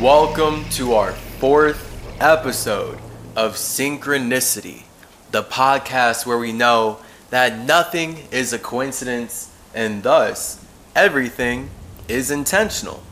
[0.00, 2.98] Welcome to our fourth episode
[3.36, 4.84] of Cynchranici-Tea,
[5.30, 10.64] the podcast where we know that nothing is a coincidence and thus
[10.96, 11.68] everything
[12.08, 13.02] is intentional.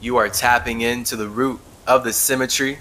[0.00, 2.78] You are tapping into the root of the symmetry.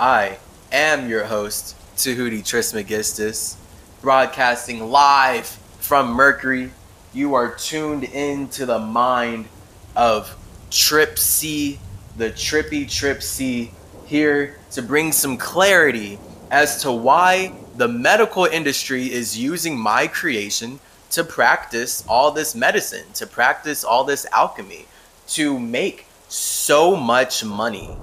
[0.00, 0.38] I
[0.72, 3.56] am your host, Tahuti Trismegistus,
[4.00, 5.46] broadcasting live
[5.78, 6.72] from Mercury.
[7.12, 9.46] You are tuned into the mind
[9.94, 10.36] of
[10.68, 11.78] Trip C,
[12.16, 13.72] the Trippy Trip C,
[14.06, 16.18] here to bring some clarity
[16.50, 20.78] as to why the medical industry is using my creation
[21.10, 24.86] to practice all this medicine, to practice all this alchemy,
[25.28, 27.96] to make so much money.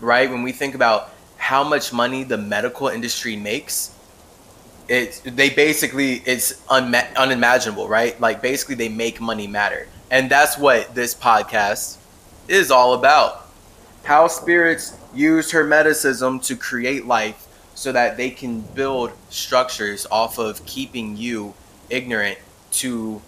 [0.00, 0.30] Right?
[0.30, 3.94] When we think about how much money the medical industry makes,
[4.88, 8.18] it they basically it's unma- unimaginable, right?
[8.20, 9.86] Like basically they make money matter.
[10.10, 11.98] And that's what this podcast
[12.48, 13.46] is all about.
[14.04, 20.64] How spirits use hermeticism to create life so that they can build structures off of
[20.66, 21.54] keeping you
[21.90, 22.38] ignorant
[22.72, 23.22] to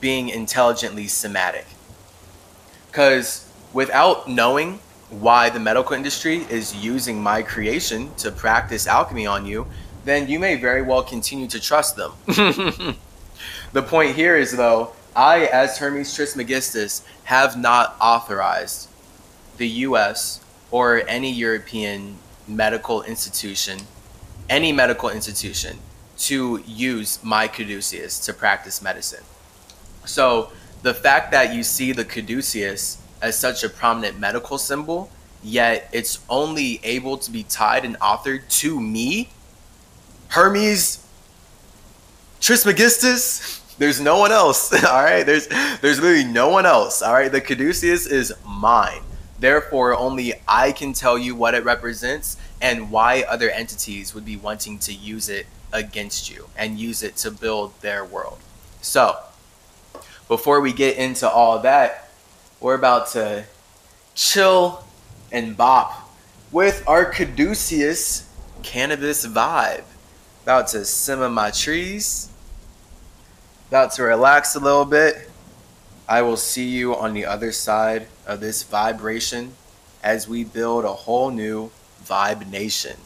[0.00, 1.66] being intelligently somatic.
[2.90, 9.46] Because without knowing why the medical industry is using my creation to practice alchemy on
[9.46, 9.66] you,
[10.04, 12.12] then you may very well continue to trust them.
[13.72, 18.88] the point here is, though, I, as Hermes Trismegistus, have not authorized
[19.56, 22.16] the US or any European
[22.48, 23.78] medical institution,
[24.50, 25.78] any medical institution,
[26.16, 29.24] to use my caduceus to practice medicine.
[30.04, 30.50] So
[30.82, 35.10] the fact that you see the caduceus as such a prominent medical symbol,
[35.42, 39.30] yet it's only able to be tied and authored to me,
[40.28, 41.06] Hermes
[42.40, 44.72] Trismegistus, there's no one else.
[44.84, 45.24] All right.
[45.24, 45.48] There's
[45.80, 47.02] there's literally no one else.
[47.02, 47.30] All right.
[47.30, 49.02] The caduceus is mine.
[49.38, 54.36] Therefore, only I can tell you what it represents and why other entities would be
[54.36, 58.38] wanting to use it against you and use it to build their world.
[58.80, 59.18] So,
[60.28, 62.10] before we get into all that,
[62.60, 63.44] we're about to
[64.14, 64.84] chill
[65.32, 66.08] and bop
[66.52, 68.30] with our caduceus
[68.62, 69.84] cannabis vibe.
[70.44, 72.30] About to simmer my trees
[73.74, 75.28] about to relax a little bit.
[76.08, 79.52] I will see you on the other side of this vibration
[80.00, 81.72] as we build a whole new
[82.04, 82.96] vibe nation.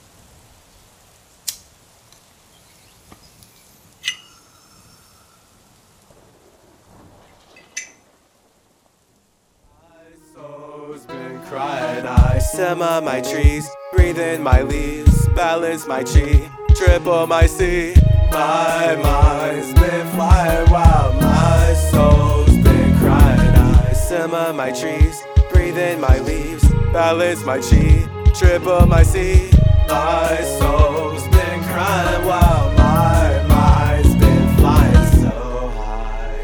[11.46, 17.94] Crying, I simmer my trees, breathe in my leaves, balance my chi, triple my C.
[18.30, 23.38] My mind's been flying wild, my soul's been crying.
[23.38, 29.50] I simmer my trees, breathe in my leaves, balance my chi, triple my C.
[29.88, 36.34] My soul's been crying wild, my mind's been flying so high.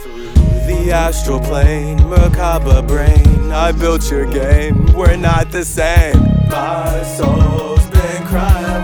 [0.00, 0.32] Through
[0.66, 6.20] the astral plane, macabre brain, I built your game, we're not the same.
[6.50, 8.83] My soul's been crying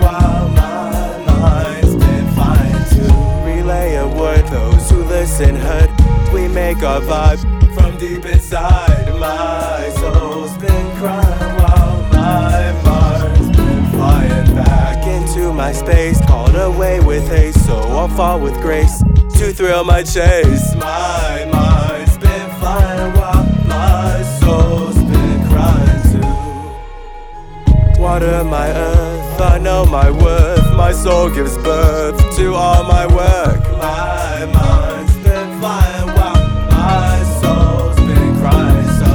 [1.41, 3.03] mind's been flying to
[3.45, 4.45] relay a word.
[4.47, 5.89] Those who listen heard,
[6.33, 7.41] we make our vibe
[7.75, 9.07] from deep inside.
[9.19, 16.99] My soul's been crying while my mind's been flying back into my space, called away
[16.99, 19.03] with haste, so I'll fall with grace
[19.37, 20.75] to thrill my chase.
[20.75, 28.01] My mind's been flying while my soul's been crying too.
[28.01, 30.60] Water my earth, I know my worth.
[30.81, 33.61] My soul gives birth to all my work.
[33.77, 39.05] My mind's been flying while my soul's been crying, so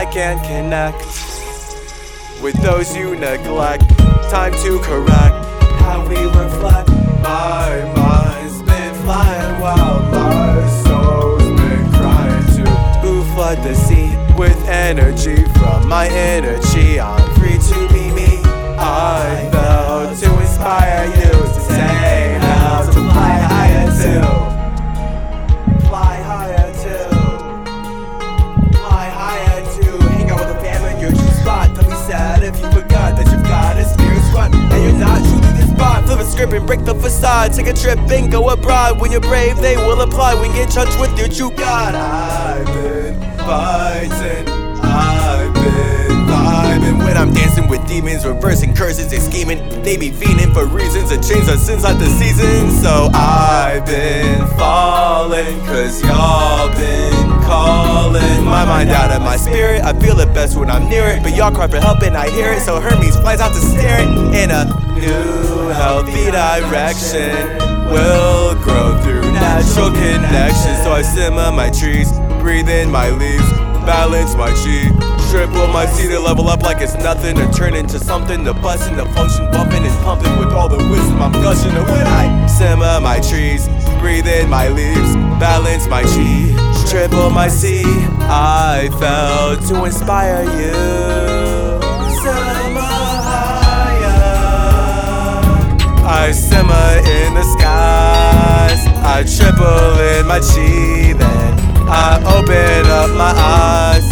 [0.00, 1.00] I can't connect
[2.42, 3.88] with those you neglect.
[4.30, 5.46] Time to correct
[5.84, 6.90] how we reflect.
[7.22, 12.72] My mind's been flying while my soul's been crying too.
[13.06, 16.98] Who flood the sea with energy from my chi?
[16.98, 18.42] I'm free to be me.
[18.76, 19.51] I
[20.62, 24.22] inspire you to say how to fly higher too.
[25.88, 26.72] Fly higher.
[28.70, 29.60] Fly higher.
[30.10, 31.74] Hang out with in true spot.
[31.74, 34.22] Don't be sad if you forgot that you've got a spirit
[34.72, 35.20] and you're not
[35.74, 36.04] spot.
[36.04, 37.52] Flip a script and break the facade.
[37.54, 39.00] Take a trip and go abroad.
[39.00, 40.34] When you're brave, they will apply.
[40.34, 41.96] When you get touch with your true God.
[41.96, 44.48] I've been fighting.
[44.80, 45.41] I've
[47.04, 49.58] when I'm dancing with demons, reversing curses, and scheming.
[49.82, 52.80] They be fiending for reasons to change the sins like the seasons.
[52.82, 58.44] So I've been falling, cause y'all been calling.
[58.44, 59.82] my mind out of my spirit.
[59.82, 62.30] I feel it best when I'm near it, but y'all cry for help and I
[62.30, 62.60] hear it.
[62.60, 64.64] So Hermes flies out to stare it in a
[64.94, 67.36] new healthy direction.
[67.92, 70.74] Will grow through natural connection.
[70.82, 72.10] So I simmer my trees,
[72.40, 73.50] breathe in my leaves,
[73.84, 75.11] balance my chi.
[75.32, 78.90] Triple my C to level up like it's nothing, to turn into something, to bust
[78.90, 81.70] into function, bumping and pumping with all the wisdom I'm gushing.
[81.70, 83.66] And when I simmer my trees,
[83.98, 86.52] breathe in my leaves, balance my chi,
[86.86, 87.82] triple my C,
[88.28, 90.74] I fell to inspire you.
[92.20, 92.82] Simmer
[93.24, 94.12] higher.
[96.04, 98.86] I simmer in the skies.
[99.02, 101.58] I triple in my chi, then
[101.88, 104.11] I open up my eyes.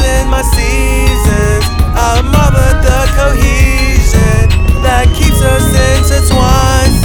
[0.00, 1.64] In my seasons.
[1.94, 4.48] I mother the cohesion
[4.82, 5.66] that keeps us
[5.96, 6.96] intertwined.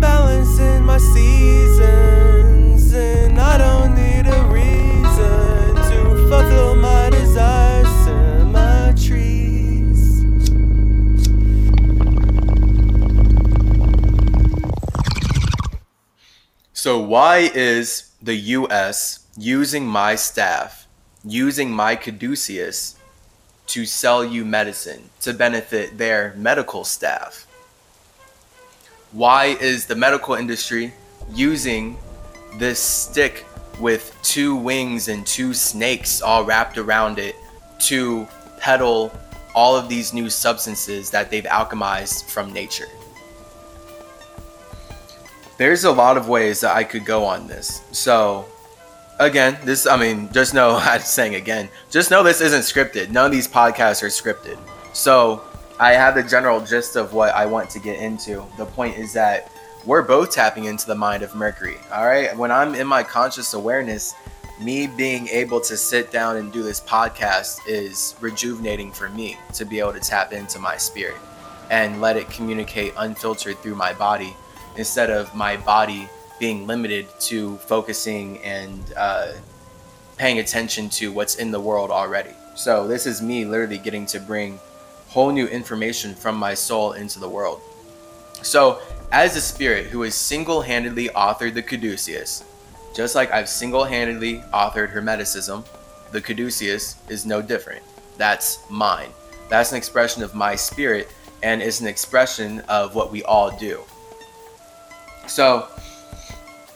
[0.00, 7.88] Balance in my seasons, and I don't need a reason to fulfill my desires.
[8.04, 10.02] Symmetries.
[16.72, 20.86] So, why is the US using my staff,
[21.24, 22.96] using my caduceus
[23.66, 27.46] to sell you medicine to benefit their medical staff?
[29.12, 30.92] Why is the medical industry
[31.34, 31.98] using
[32.58, 33.44] this stick
[33.80, 37.34] with two wings and two snakes all wrapped around it
[37.80, 38.26] to
[38.58, 39.12] peddle
[39.54, 42.88] all of these new substances that they've alchemized from nature?
[45.56, 47.82] There's a lot of ways that I could go on this.
[47.92, 48.46] So,
[49.18, 53.10] again, this, I mean, just know, I'm saying again, just know this isn't scripted.
[53.10, 54.58] None of these podcasts are scripted.
[54.92, 55.42] So,
[55.78, 58.44] I have the general gist of what I want to get into.
[58.56, 59.50] The point is that
[59.84, 61.76] we're both tapping into the mind of Mercury.
[61.92, 62.36] All right.
[62.36, 64.14] When I'm in my conscious awareness,
[64.60, 69.64] me being able to sit down and do this podcast is rejuvenating for me to
[69.64, 71.16] be able to tap into my spirit
[71.70, 74.36] and let it communicate unfiltered through my body
[74.76, 79.32] instead of my body being limited to focusing and uh,
[80.16, 82.30] paying attention to what's in the world already.
[82.54, 84.58] So this is me literally getting to bring
[85.08, 87.60] whole new information from my soul into the world.
[88.42, 88.80] So
[89.12, 92.44] as a spirit who has single-handedly authored the Caduceus,
[92.94, 95.64] just like I've single-handedly authored Hermeticism,
[96.10, 97.82] the Caduceus is no different.
[98.18, 99.10] That's mine.
[99.48, 101.08] That's an expression of my spirit
[101.42, 103.82] and is an expression of what we all do.
[105.32, 105.66] So,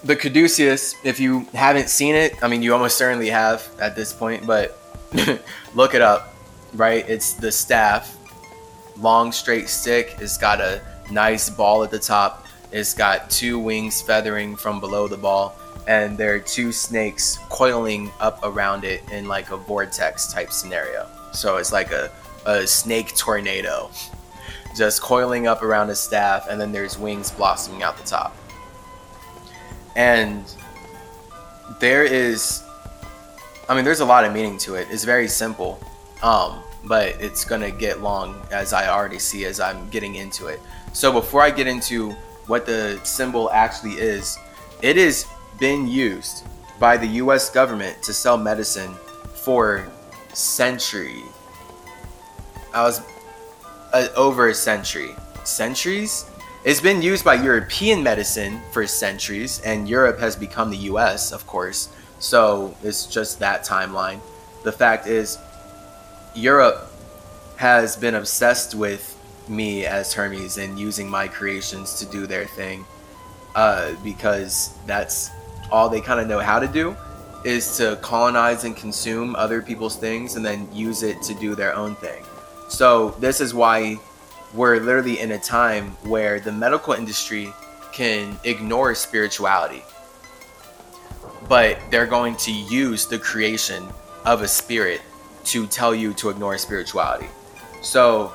[0.03, 4.15] the Caduceus, if you haven't seen it, I mean, you almost certainly have at this
[4.15, 4.79] point, but
[5.75, 6.35] look it up,
[6.73, 7.07] right?
[7.07, 8.17] It's the staff,
[8.99, 10.17] long straight stick.
[10.21, 12.47] It's got a nice ball at the top.
[12.73, 15.55] It's got two wings feathering from below the ball,
[15.87, 21.07] and there are two snakes coiling up around it in like a vortex type scenario.
[21.33, 22.11] So it's like a,
[22.47, 23.91] a snake tornado
[24.77, 28.35] just coiling up around his staff, and then there's wings blossoming out the top.
[29.97, 30.45] And
[31.81, 32.63] there is,
[33.69, 34.87] I mean, there's a lot of meaning to it.
[34.91, 35.81] It's very simple,
[36.23, 40.61] um, but it's gonna get long as I already see as I'm getting into it.
[40.93, 42.13] So before I get into
[42.47, 44.39] what the symbol actually is,
[44.83, 45.27] it has
[45.59, 46.45] been used
[46.79, 47.51] by the U.S.
[47.51, 48.95] government to sell medicine
[49.35, 49.89] for
[50.35, 51.23] century.
[52.75, 53.01] I was
[53.95, 55.17] uh, over a century.
[55.45, 56.31] Centuries?
[56.67, 61.47] It's been used by European medicine for centuries, and Europe has become the US, of
[61.47, 61.89] course.
[62.19, 64.19] So it's just that timeline.
[64.65, 65.39] The fact is,
[66.35, 66.91] Europe
[67.55, 72.85] has been obsessed with me as Hermes and using my creations to do their thing
[73.55, 75.31] uh, because that's
[75.71, 76.97] all they kind of know how to do
[77.45, 81.77] is to colonize and consume other people's things and then use it to do their
[81.77, 82.25] own thing.
[82.69, 84.01] So this is why
[84.55, 87.53] we're literally in a time where the medical industry
[87.93, 89.83] can ignore spirituality.
[91.49, 93.87] But they're going to use the creation
[94.25, 95.01] of a spirit
[95.45, 97.29] to tell you to ignore spirituality.
[97.83, 98.33] So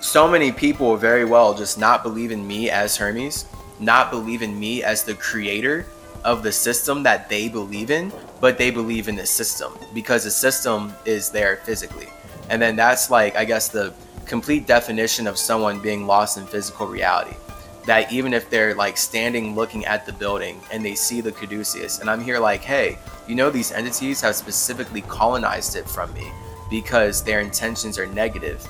[0.00, 3.44] so many people very well just not believe in me as Hermes,
[3.78, 5.86] not believe in me as the creator
[6.24, 10.30] of the system that they believe in, but they believe in the system because the
[10.30, 12.08] system is there physically.
[12.48, 13.92] And then that's like, I guess, the
[14.30, 17.34] complete definition of someone being lost in physical reality.
[17.86, 21.98] That even if they're like standing looking at the building and they see the Caduceus,
[21.98, 22.96] and I'm here like, hey,
[23.26, 26.30] you know, these entities have specifically colonized it from me
[26.70, 28.64] because their intentions are negative.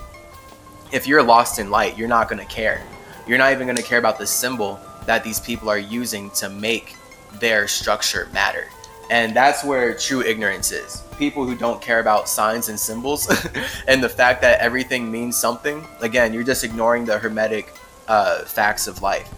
[0.91, 2.81] If you're lost in light, you're not going to care.
[3.27, 6.49] You're not even going to care about the symbol that these people are using to
[6.49, 6.95] make
[7.33, 8.67] their structure matter.
[9.11, 11.03] And that's where true ignorance is.
[11.21, 13.29] People who don't care about signs and symbols
[13.87, 17.75] and the fact that everything means something, again, you're just ignoring the hermetic
[18.07, 19.31] uh, facts of life.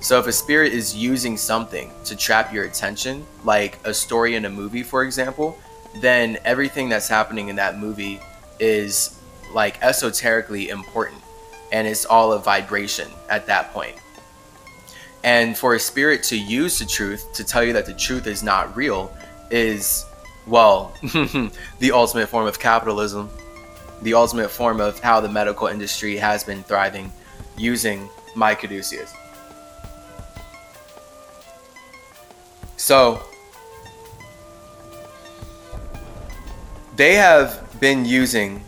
[0.00, 4.46] So if a spirit is using something to trap your attention, like a story in
[4.46, 5.56] a movie, for example,
[6.00, 8.18] then everything that's happening in that movie
[8.58, 9.20] is
[9.54, 11.22] like esoterically important
[11.70, 13.94] and it's all a vibration at that point.
[15.22, 18.42] And for a spirit to use the truth to tell you that the truth is
[18.42, 19.16] not real
[19.52, 20.04] is,
[20.48, 23.28] well, the ultimate form of capitalism,
[24.02, 27.12] the ultimate form of how the medical industry has been thriving
[27.56, 29.12] using my caduceus.
[32.76, 33.22] So,
[36.96, 38.64] they have been using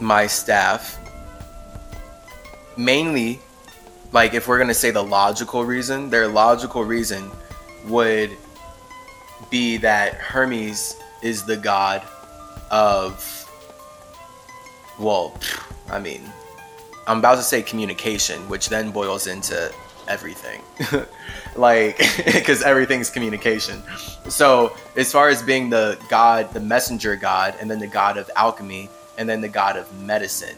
[0.00, 0.98] my staff
[2.76, 3.40] mainly
[4.12, 7.30] like if we're going to say the logical reason their logical reason
[7.86, 8.30] would
[9.50, 12.02] be that hermes is the god
[12.70, 13.34] of
[14.98, 15.38] well
[15.90, 16.22] i mean
[17.06, 19.72] i'm about to say communication which then boils into
[20.08, 20.62] everything.
[21.56, 23.82] Like because everything's communication.
[24.28, 28.30] So as far as being the god the messenger god and then the god of
[28.36, 30.56] alchemy and then the god of medicine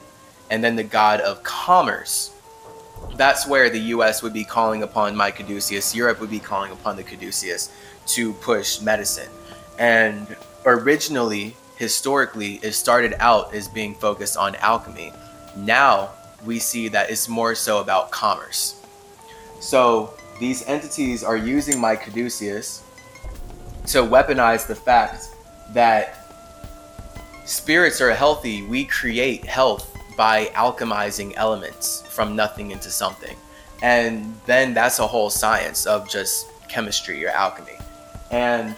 [0.51, 2.33] and then the god of commerce
[3.15, 6.97] that's where the US would be calling upon my caduceus Europe would be calling upon
[6.97, 7.73] the caduceus
[8.07, 9.29] to push medicine
[9.79, 15.13] and originally historically it started out as being focused on alchemy
[15.57, 16.11] now
[16.45, 18.83] we see that it's more so about commerce
[19.61, 22.83] so these entities are using my caduceus
[23.87, 25.35] to weaponize the fact
[25.73, 26.21] that
[27.45, 28.63] spirits are healthy.
[28.63, 33.37] We create health by alchemizing elements from nothing into something.
[33.83, 37.79] And then that's a whole science of just chemistry or alchemy.
[38.31, 38.77] And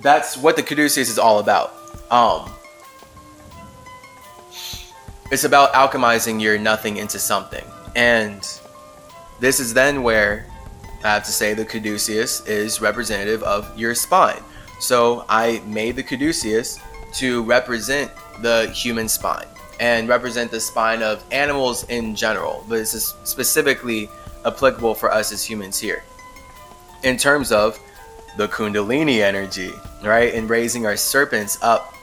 [0.00, 1.74] that's what the Caduceus is all about.
[2.10, 2.50] Um,
[5.32, 7.64] it's about alchemizing your nothing into something.
[7.96, 8.46] And
[9.40, 10.46] this is then where
[11.02, 14.42] I have to say the caduceus is representative of your spine.
[14.78, 16.78] So I made the caduceus
[17.14, 19.46] to represent the human spine
[19.80, 24.08] and represent the spine of animals in general, but this is specifically
[24.44, 26.02] applicable for us as humans here.
[27.06, 27.78] In terms of
[28.36, 29.70] the Kundalini energy,
[30.02, 30.34] right?
[30.34, 31.94] And raising our serpents up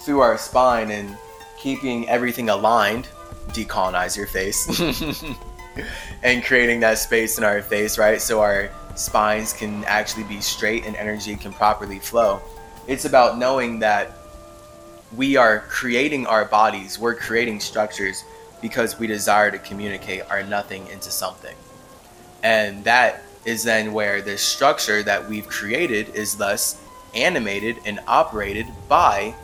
[0.00, 1.16] through our spine and
[1.56, 3.08] keeping everything aligned,
[3.52, 4.68] decolonize your face.
[6.22, 8.20] and creating that space in our face, right?
[8.20, 12.42] So our spines can actually be straight and energy can properly flow.
[12.86, 14.12] It's about knowing that
[15.16, 18.24] we are creating our bodies, we're creating structures
[18.60, 21.56] because we desire to communicate our nothing into something.
[22.42, 26.80] And that is then where the structure that we've created is thus
[27.14, 29.34] animated and operated by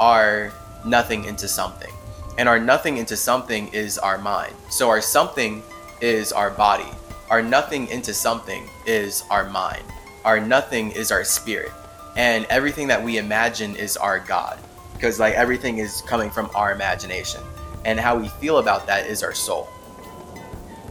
[0.00, 0.52] our
[0.84, 1.92] nothing into something.
[2.38, 4.54] And our nothing into something is our mind.
[4.70, 5.62] So our something
[6.00, 6.88] is our body.
[7.30, 9.84] Our nothing into something is our mind.
[10.24, 11.72] Our nothing is our spirit.
[12.16, 14.58] And everything that we imagine is our God.
[14.94, 17.42] Because like everything is coming from our imagination.
[17.84, 19.68] And how we feel about that is our soul.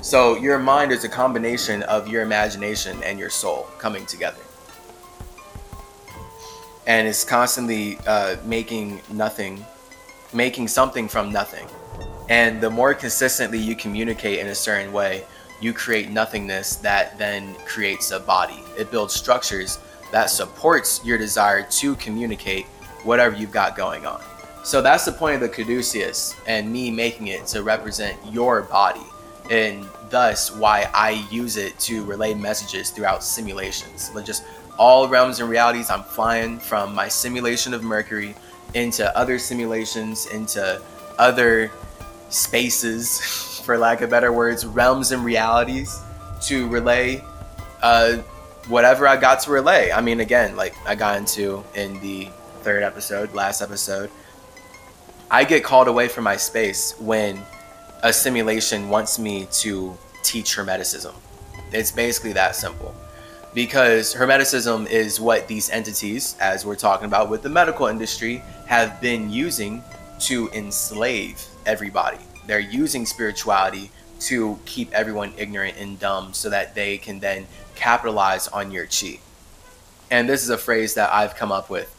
[0.02, 4.42] So your mind is a combination of your imagination and your soul coming together.
[6.88, 9.64] And it's constantly uh, making nothing,
[10.34, 11.68] making something from nothing.
[12.30, 15.24] And the more consistently you communicate in a certain way,
[15.62, 18.64] you create nothingness that then creates a body.
[18.80, 19.78] It builds structures
[20.12, 22.66] that supports your desire to communicate
[23.04, 24.24] whatever you've got going on.
[24.64, 29.06] So that's the point of the caduceus and me making it to represent your body
[29.52, 34.10] and thus why I use it to relay messages throughout simulations.
[34.16, 34.46] Like just
[34.80, 38.34] all realms and realities, I'm flying from my simulation of Mercury
[38.74, 40.82] into other simulations, into
[41.20, 41.70] other
[42.30, 46.00] spaces, for lack of better words, realms and realities
[46.44, 47.24] to relay
[47.84, 48.18] uh,
[48.70, 49.92] whatever I got to relay.
[49.92, 52.30] I mean, again, like I got into in the
[52.62, 54.10] third episode, last episode,
[55.30, 57.42] I get called away from my space when
[58.04, 61.14] a simulation wants me to teach Hermeticism.
[61.72, 62.96] It's basically that simple.
[63.54, 69.00] Because Hermeticism is what these entities, as we're talking about with the medical industry, have
[69.02, 69.84] been using
[70.22, 72.18] to enslave everybody.
[72.48, 73.92] They're using spirituality
[74.22, 79.20] to keep everyone ignorant and dumb so that they can then capitalize on your chi.
[80.10, 81.94] And this is a phrase that I've come up with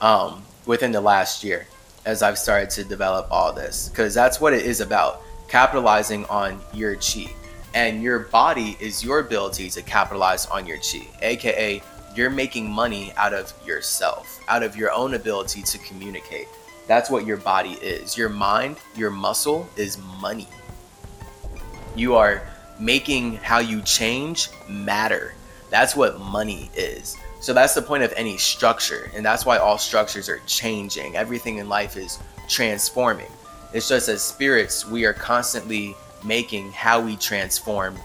[0.00, 1.66] um, within the last year
[2.04, 5.22] as I've started to develop all this, because that's what it is about.
[5.48, 7.26] Capitalizing on your chi.
[7.74, 11.82] And your body is your ability to capitalize on your chi, aka
[12.16, 16.48] you're making money out of yourself, out of your own ability to communicate.
[16.86, 18.16] That's what your body is.
[18.16, 20.48] Your mind, your muscle is money.
[21.94, 22.42] You are
[22.80, 25.34] making how you change matter.
[25.68, 27.16] That's what money is.
[27.40, 29.10] So that's the point of any structure.
[29.14, 31.16] And that's why all structures are changing.
[31.16, 32.18] Everything in life is
[32.48, 33.30] transforming.
[33.72, 37.96] It's just as spirits, we are constantly making how we transform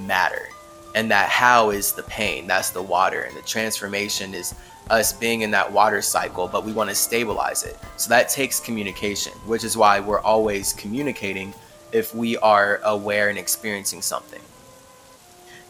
[0.00, 0.48] matter.
[0.94, 3.22] And that how is the pain, that's the water.
[3.22, 4.54] And the transformation is
[4.88, 7.76] us being in that water cycle, but we want to stabilize it.
[7.96, 11.52] So that takes communication, which is why we're always communicating
[11.92, 14.40] if we are aware and experiencing something.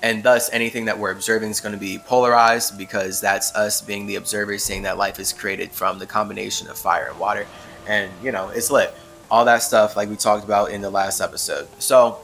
[0.02, 4.06] And thus, anything that we're observing is going to be polarized because that's us being
[4.06, 7.46] the observer, saying that life is created from the combination of fire and water.
[7.88, 8.94] And, you know, it's lit.
[9.30, 11.68] All that stuff, like we talked about in the last episode.
[11.78, 12.18] So,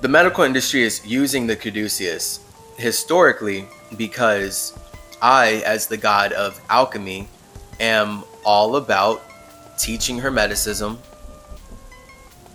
[0.00, 2.40] the medical industry is using the caduceus
[2.76, 4.78] historically because
[5.22, 7.28] I, as the god of alchemy,
[7.80, 9.22] am all about
[9.78, 10.98] teaching Hermeticism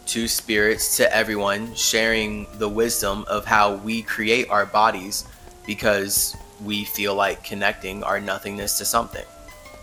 [0.08, 5.26] to spirits, to everyone, sharing the wisdom of how we create our bodies
[5.66, 9.26] because we feel like connecting our nothingness to something.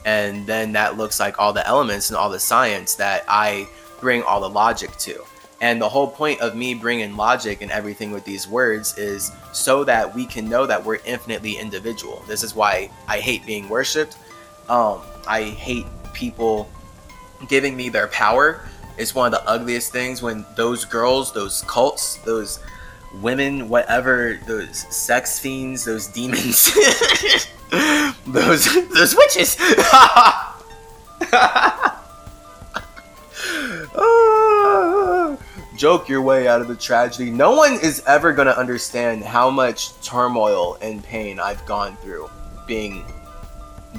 [0.08, 3.68] And then that looks like all the elements and all the science that I
[4.00, 5.22] bring all the logic to.
[5.60, 9.84] And the whole point of me bringing logic and everything with these words is so
[9.84, 12.24] that we can know that we're infinitely individual.
[12.26, 14.16] This is why I hate being worshipped.
[14.70, 16.70] Um, I hate people
[17.46, 18.62] giving me their power.
[18.96, 22.60] It's one of the ugliest things when those girls, those cults, those
[23.14, 26.72] women, whatever, those sex fiends, those demons,
[28.26, 29.56] those those witches.
[34.00, 35.36] Ah,
[35.76, 37.30] joke your way out of the tragedy.
[37.30, 42.28] No one is ever going to understand how much turmoil and pain I've gone through
[42.66, 43.04] being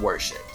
[0.02, 0.49] worshipped.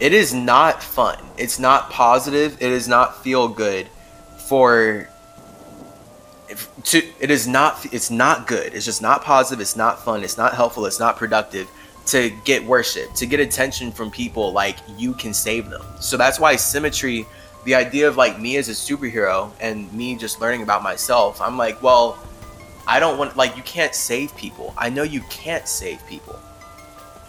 [0.00, 1.18] It is not fun.
[1.36, 2.60] It's not positive.
[2.60, 3.88] It does not feel good
[4.36, 5.08] for
[6.84, 8.74] to it is not it's not good.
[8.74, 9.60] It's just not positive.
[9.60, 10.22] It's not fun.
[10.22, 10.86] It's not helpful.
[10.86, 11.68] It's not productive
[12.06, 15.82] to get worship, to get attention from people like you can save them.
[16.00, 17.26] So that's why symmetry,
[17.64, 21.56] the idea of like me as a superhero and me just learning about myself, I'm
[21.56, 22.18] like, well,
[22.86, 24.74] I don't want like you can't save people.
[24.76, 26.38] I know you can't save people.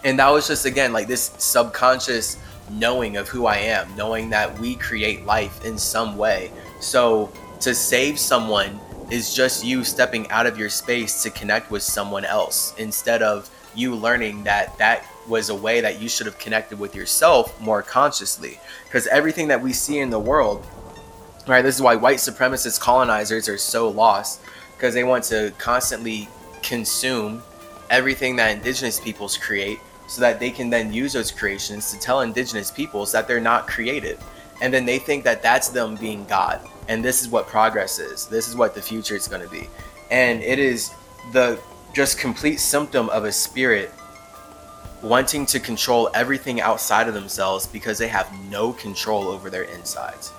[0.04, 2.38] And that was just again like this subconscious
[2.70, 6.50] knowing of who I am, knowing that we create life in some way.
[6.80, 11.82] So to save someone is just you stepping out of your space to connect with
[11.82, 16.38] someone else instead of you learning that that was a way that you should have
[16.38, 18.58] connected with yourself more consciously.
[18.84, 20.64] Because everything that we see in the world,
[21.46, 24.40] right, this is why white supremacist colonizers are so lost
[24.76, 26.28] because they want to constantly
[26.62, 27.42] consume
[27.90, 32.20] everything that indigenous peoples create so that they can then use those creations to tell
[32.20, 34.22] indigenous peoples that they're not creative.
[34.62, 36.60] And then they think that that's them being God.
[36.88, 38.26] And this is what progress is.
[38.26, 39.68] This is what the future is going to be.
[40.10, 40.92] And it is
[41.32, 41.60] the
[41.92, 43.90] just complete symptom of a spirit
[45.02, 50.32] wanting to control everything outside of themselves because they have no control over their insides.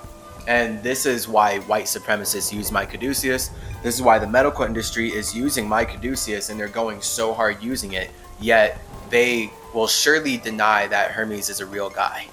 [0.47, 3.49] And this is why white supremacists use my caduceus.
[3.83, 7.61] This is why the medical industry is using my caduceus and they're going so hard
[7.61, 12.27] using it, yet they will surely deny that Hermes is a real guy.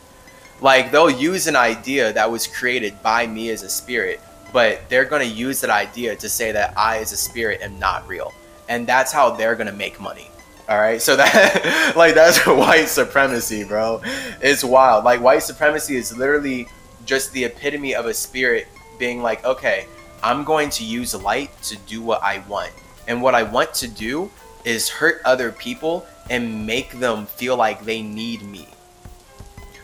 [0.60, 4.20] like they'll use an idea that was created by me as a spirit,
[4.52, 7.78] but they're going to use that idea to say that I as a spirit am
[7.78, 8.32] not real
[8.72, 10.28] and that's how they're gonna make money.
[10.68, 14.00] All right, so that like that's white supremacy, bro.
[14.40, 15.04] It's wild.
[15.04, 16.68] Like white supremacy is literally
[17.04, 18.66] just the epitome of a spirit
[18.98, 19.86] being like, okay,
[20.22, 22.72] I'm going to use light to do what I want,
[23.06, 24.30] and what I want to do
[24.64, 28.66] is hurt other people and make them feel like they need me.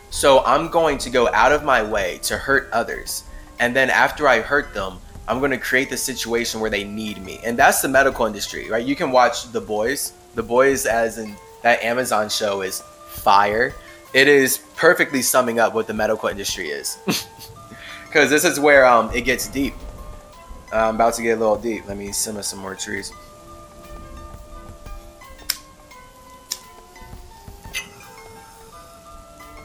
[0.09, 3.23] So I'm going to go out of my way to hurt others,
[3.59, 7.23] and then after I hurt them, I'm going to create the situation where they need
[7.23, 7.39] me.
[7.43, 8.83] And that's the medical industry, right?
[8.83, 10.13] You can watch The Boys.
[10.33, 13.75] The Boys, as in that Amazon show, is fire.
[14.15, 16.97] It is perfectly summing up what the medical industry is.
[18.09, 19.75] Because this is where um, it gets deep.
[20.73, 21.87] I'm about to get a little deep.
[21.87, 23.13] Let me simmer some more trees.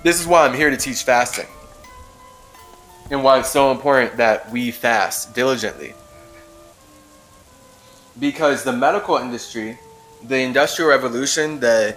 [0.04, 1.46] This is why I'm here to teach fasting
[3.10, 5.94] and why it's so important that we fast diligently.
[8.20, 9.78] Because the medical industry,
[10.22, 11.96] the industrial revolution, the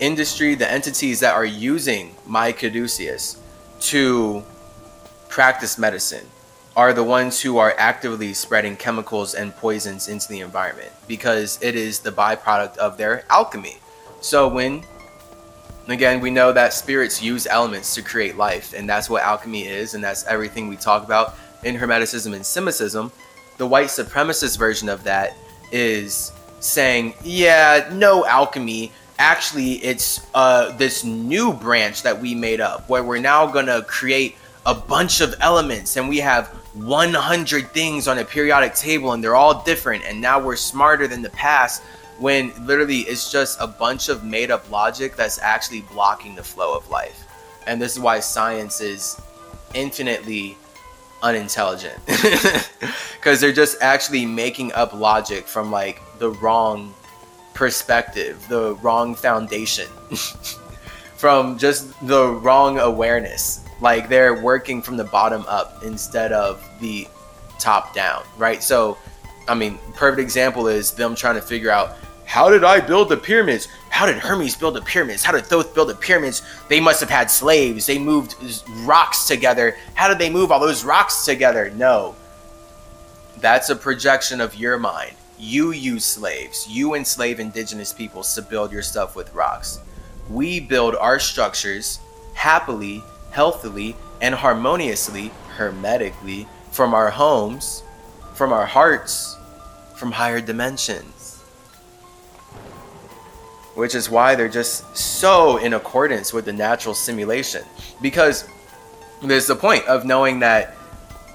[0.00, 3.40] industry, the entities that are using my caduceus
[3.80, 4.44] to
[5.30, 6.26] practice medicine
[6.76, 11.74] are the ones who are actively spreading chemicals and poisons into the environment because it
[11.74, 13.78] is the byproduct of their alchemy.
[14.20, 14.84] So when
[15.88, 19.94] again we know that spirits use elements to create life and that's what alchemy is
[19.94, 23.10] and that's everything we talk about in hermeticism and simicism
[23.56, 25.36] the white supremacist version of that
[25.72, 28.92] is saying yeah no alchemy.
[29.18, 34.36] Actually it's uh, this new branch that we made up where we're now gonna create
[34.66, 39.36] a bunch of elements and we have 100 things on a periodic table and they're
[39.36, 41.82] all different and now we're smarter than the past
[42.18, 46.76] when literally it's just a bunch of made up logic that's actually blocking the flow
[46.76, 47.24] of life.
[47.66, 49.20] And this is why science is
[49.74, 50.56] infinitely
[51.22, 51.98] unintelligent.
[53.16, 56.94] Because they're just actually making up logic from like the wrong
[57.54, 59.88] perspective the wrong foundation.
[61.16, 63.64] From just the wrong awareness.
[63.80, 67.08] Like they're working from the bottom up instead of the
[67.58, 68.62] top down, right?
[68.62, 68.98] So,
[69.48, 73.16] I mean, perfect example is them trying to figure out how did I build the
[73.16, 73.68] pyramids?
[73.88, 75.24] How did Hermes build the pyramids?
[75.24, 76.42] How did Thoth build the pyramids?
[76.68, 77.86] They must have had slaves.
[77.86, 78.34] They moved
[78.84, 79.76] rocks together.
[79.94, 81.70] How did they move all those rocks together?
[81.70, 82.14] No.
[83.38, 85.14] That's a projection of your mind.
[85.38, 86.66] You use slaves.
[86.68, 89.80] You enslave indigenous peoples to build your stuff with rocks.
[90.28, 92.00] We build our structures
[92.34, 93.02] happily
[93.36, 97.82] healthily and harmoniously, hermetically, from our homes,
[98.32, 99.36] from our hearts,
[99.94, 101.15] from higher dimensions.
[103.76, 107.62] Which is why they're just so in accordance with the natural simulation.
[108.02, 108.48] Because
[109.22, 110.76] there's the point of knowing that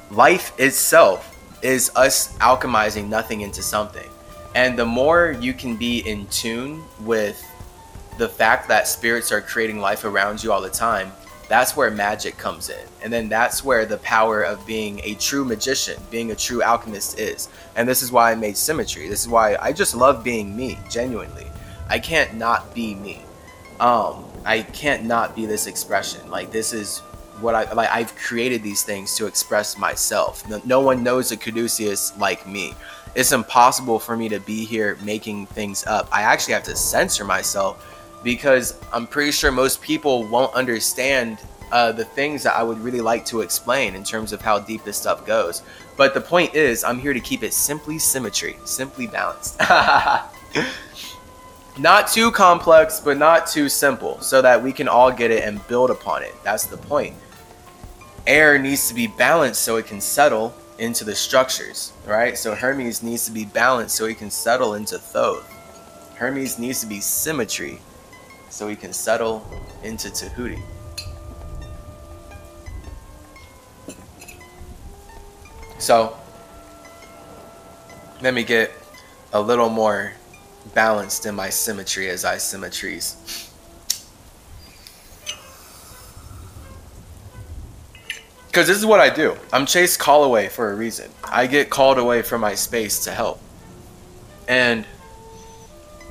[0.10, 1.28] life itself
[1.62, 4.10] is us alchemizing nothing into something.
[4.56, 7.42] And the more you can be in tune with
[8.18, 11.12] the fact that spirits are creating life around you all the time,
[11.48, 12.88] that's where magic comes in.
[13.04, 17.20] And then that's where the power of being a true magician, being a true alchemist
[17.20, 17.50] is.
[17.76, 19.10] And this is why I made symmetry.
[19.10, 21.51] This is why I just love being me, genuinely.
[21.92, 23.22] I can't not be me.
[23.82, 26.30] Um, I can't not be this expression.
[26.32, 27.00] Like this is
[27.42, 27.90] what I like.
[27.90, 30.48] I've created these things to express myself.
[30.48, 32.76] No, no one knows a Caduceus like me.
[33.14, 36.08] It's impossible for me to be here making things up.
[36.14, 37.86] I actually have to censor myself
[38.24, 41.40] because I'm pretty sure most people won't understand
[41.74, 44.86] uh, the things that I would really like to explain in terms of how deep
[44.86, 45.62] this stuff goes.
[45.98, 49.60] But the point is, I'm here to keep it simply symmetry, simply balanced.
[51.78, 55.66] not too complex, but not too simple, so that we can all get it and
[55.68, 56.34] build upon it.
[56.44, 57.16] That's the point.
[58.28, 62.38] Air needs to be balanced so it can settle into the structures, right?
[62.38, 65.50] So Hermes needs to be balanced so he can settle into Thoth.
[66.16, 67.80] Hermes needs to be symmetry
[68.50, 69.46] so he can settle
[69.84, 70.62] into Tahuti.
[75.80, 76.16] So,
[78.22, 78.72] let me get
[79.34, 80.14] a little more
[80.74, 83.50] balanced in my symmetry as I symmetries.
[88.48, 89.38] Because this is what I do.
[89.54, 91.10] I'm Chase Callaway for a reason.
[91.24, 93.40] I get called away from my space to help.
[94.50, 94.86] And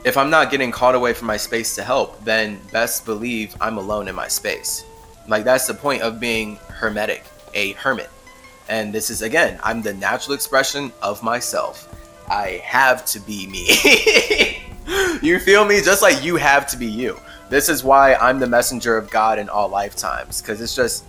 [0.05, 3.77] if I'm not getting called away from my space to help, then best believe I'm
[3.77, 4.87] alone in my space.
[5.29, 8.09] Like that's the point of being hermetic, a hermit.
[8.71, 11.95] And this is again, I'm the natural expression of myself.
[12.31, 14.63] I have to be me.
[15.21, 15.83] you feel me?
[15.83, 17.19] Just like you have to be you.
[17.49, 20.41] This is why I'm the messenger of God in all lifetimes.
[20.41, 21.05] Because it's just,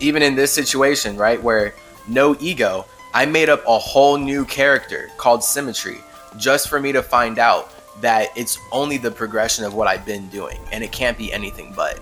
[0.00, 1.74] even in this situation, right, where
[2.06, 5.98] no ego, I made up a whole new character called Symmetry
[6.36, 10.28] just for me to find out that it's only the progression of what I've been
[10.28, 11.98] doing and it can't be anything but.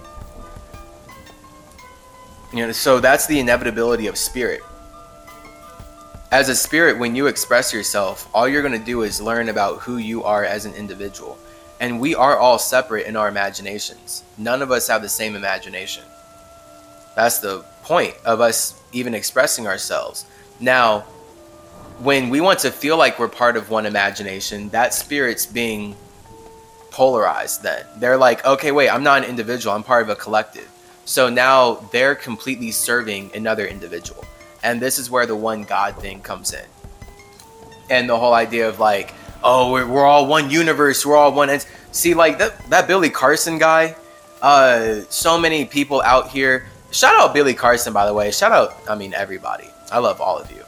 [2.52, 4.62] You know, so that's the inevitability of spirit.
[6.32, 9.78] As a spirit, when you express yourself, all you're going to do is learn about
[9.78, 11.38] who you are as an individual.
[11.78, 14.24] And we are all separate in our imaginations.
[14.36, 16.02] None of us have the same imagination.
[17.14, 20.26] That's the point of us even expressing ourselves.
[20.58, 21.02] Now,
[22.00, 25.94] when we want to feel like we're part of one imagination, that spirit's being
[26.90, 27.86] polarized then.
[27.98, 30.68] They're like, okay, wait, I'm not an individual, I'm part of a collective.
[31.04, 34.24] So now they're completely serving another individual.
[34.66, 36.64] And this is where the one God thing comes in.
[37.88, 41.56] And the whole idea of like, oh, we're, we're all one universe, we're all one.
[41.92, 43.96] See, like that, that Billy Carson guy,
[44.42, 46.66] uh, so many people out here.
[46.90, 48.30] Shout out Billy Carson, by the way.
[48.30, 49.70] Shout out, I mean, everybody.
[49.90, 50.66] I love all of you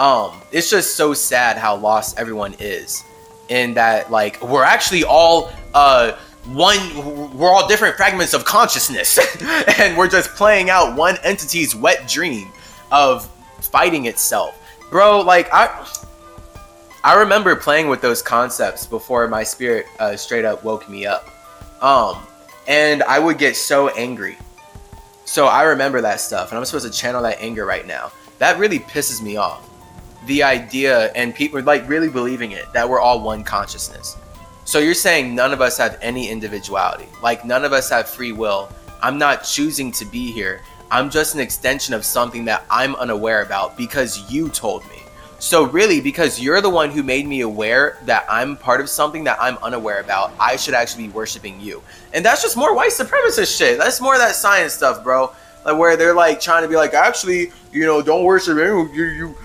[0.00, 3.04] um it's just so sad how lost everyone is
[3.50, 6.12] in that like we're actually all uh
[6.46, 6.78] one
[7.36, 9.18] we're all different fragments of consciousness
[9.78, 12.48] and we're just playing out one entity's wet dream
[12.90, 13.28] of
[13.60, 14.56] fighting itself.
[14.90, 15.86] Bro like i
[17.04, 21.28] i remember playing with those concepts before my spirit uh, straight up woke me up.
[21.82, 22.18] Um
[22.66, 24.36] and i would get so angry.
[25.24, 28.12] So i remember that stuff and i'm supposed to channel that anger right now.
[28.38, 29.68] That really pisses me off.
[30.26, 34.16] The idea and people like really believing it that we're all one consciousness.
[34.64, 37.06] So you're saying none of us have any individuality.
[37.22, 38.68] Like none of us have free will.
[39.02, 43.42] I'm not choosing to be here I'm just an extension of something that I'm unaware
[43.42, 44.96] about because you told me.
[45.38, 49.24] So, really, because you're the one who made me aware that I'm part of something
[49.24, 51.82] that I'm unaware about, I should actually be worshiping you.
[52.12, 53.78] And that's just more white supremacist shit.
[53.78, 55.32] That's more of that science stuff, bro.
[55.64, 58.92] Like, where they're like trying to be like, actually, you know, don't worship anyone.
[58.92, 59.36] You, you,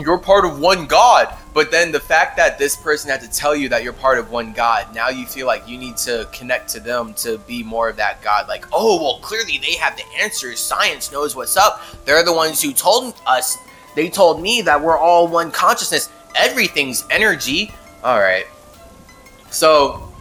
[0.00, 1.32] you're part of one God.
[1.54, 4.32] But then the fact that this person had to tell you that you're part of
[4.32, 7.88] one God, now you feel like you need to connect to them to be more
[7.88, 8.48] of that God.
[8.48, 10.58] Like, oh, well, clearly they have the answers.
[10.58, 11.80] Science knows what's up.
[12.04, 13.56] They're the ones who told us,
[13.94, 16.10] they told me that we're all one consciousness.
[16.34, 17.72] Everything's energy.
[18.02, 18.46] All right.
[19.50, 20.12] So,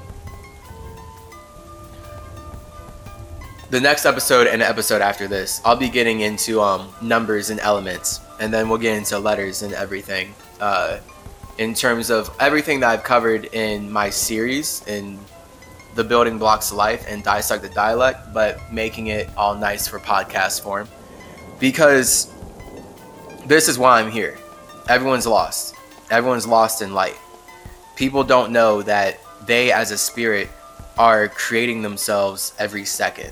[3.71, 8.19] the next episode and episode after this, I'll be getting into um, numbers and elements,
[8.39, 10.35] and then we'll get into letters and everything.
[10.59, 10.99] Uh,
[11.57, 15.19] in terms of everything that I've covered in my series in
[15.95, 19.99] the building blocks of life and dissect the dialect, but making it all nice for
[19.99, 20.87] podcast form.
[21.59, 22.33] Because
[23.45, 24.37] this is why I'm here.
[24.89, 25.75] Everyone's lost.
[26.09, 27.17] Everyone's lost in light.
[27.95, 30.49] People don't know that they, as a spirit,
[30.97, 33.31] are creating themselves every second.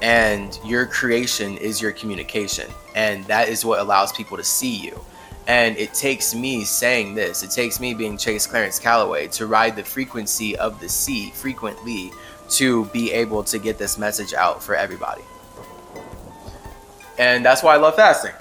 [0.00, 2.70] And your creation is your communication.
[2.94, 5.04] And that is what allows people to see you.
[5.48, 9.76] And it takes me saying this, it takes me being Chase Clarence Calloway to ride
[9.76, 12.12] the frequency of the sea frequently
[12.50, 15.22] to be able to get this message out for everybody.
[17.18, 18.32] And that's why I love fasting.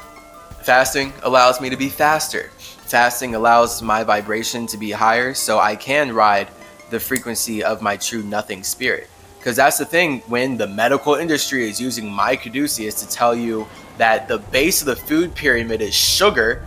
[0.63, 2.49] Fasting allows me to be faster.
[2.57, 6.49] Fasting allows my vibration to be higher so I can ride
[6.89, 9.09] the frequency of my true nothing spirit.
[9.39, 13.65] Because that's the thing when the medical industry is using my caduceus to tell you
[13.97, 16.65] that the base of the food pyramid is sugar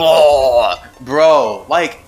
[0.00, 2.00] oh, bro, like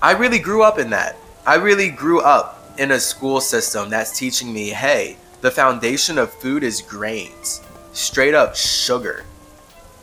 [0.00, 1.16] I really grew up in that.
[1.46, 6.32] I really grew up in a school system that's teaching me, hey, the foundation of
[6.32, 9.24] food is grains, straight up sugar,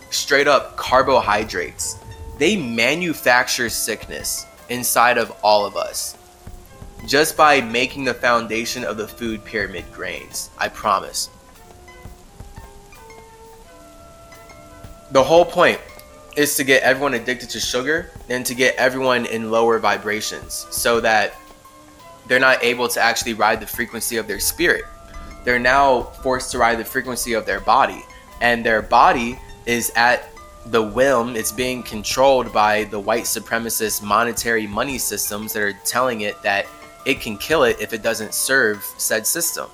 [0.09, 1.97] straight up carbohydrates.
[2.37, 6.17] They manufacture sickness inside of all of us
[7.07, 10.49] just by making the foundation of the food pyramid grains.
[10.57, 11.29] I promise.
[15.11, 15.79] The whole point
[16.35, 20.99] is to get everyone addicted to sugar and to get everyone in lower vibrations so
[20.99, 21.33] that
[22.27, 24.83] they're not able to actually ride the frequency of their spirit.
[25.43, 28.03] They're now forced to ride the frequency of their body,
[28.41, 30.29] and their body is at
[30.67, 36.21] the whim, it's being controlled by the white supremacist monetary money systems that are telling
[36.21, 36.65] it that
[37.05, 39.69] it can kill it if it doesn't serve said system.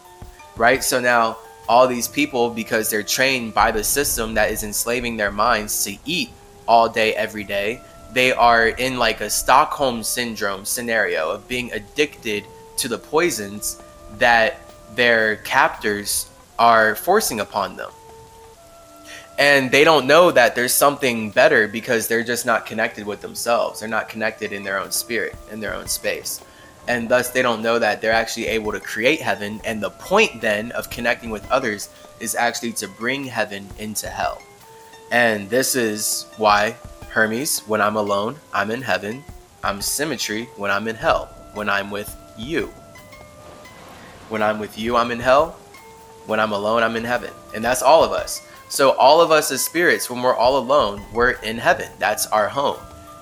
[0.58, 0.84] Right?
[0.84, 1.38] So now
[1.70, 5.96] all these people, because they're trained by the system that is enslaving their minds to
[6.06, 6.32] eat
[6.68, 7.82] all day, every day.
[8.14, 12.46] They are in like a Stockholm syndrome scenario of being addicted
[12.78, 13.82] to the poisons
[14.18, 14.60] that
[14.96, 17.92] their captors are forcing upon them.
[19.40, 23.80] And they don't know that there's something better because they're just not connected with themselves.
[23.80, 26.44] They're not connected in their own spirit, in their own space.
[26.88, 29.62] And thus, they don't know that they're actually able to create heaven.
[29.64, 34.42] And the point then of connecting with others is actually to bring heaven into hell.
[35.12, 36.78] And this is why
[37.10, 39.24] Hermes, when I'm alone, I'm in heaven.
[39.62, 42.68] I'm symmetry when I'm in hell, when I'm with you.
[44.30, 45.52] When I'm with you, I'm in hell.
[46.26, 47.32] When I'm alone, I'm in heaven.
[47.54, 48.42] And that's all of us.
[48.70, 51.90] So, all of us as spirits, when we're all alone, we're in heaven.
[52.00, 52.80] That's our home.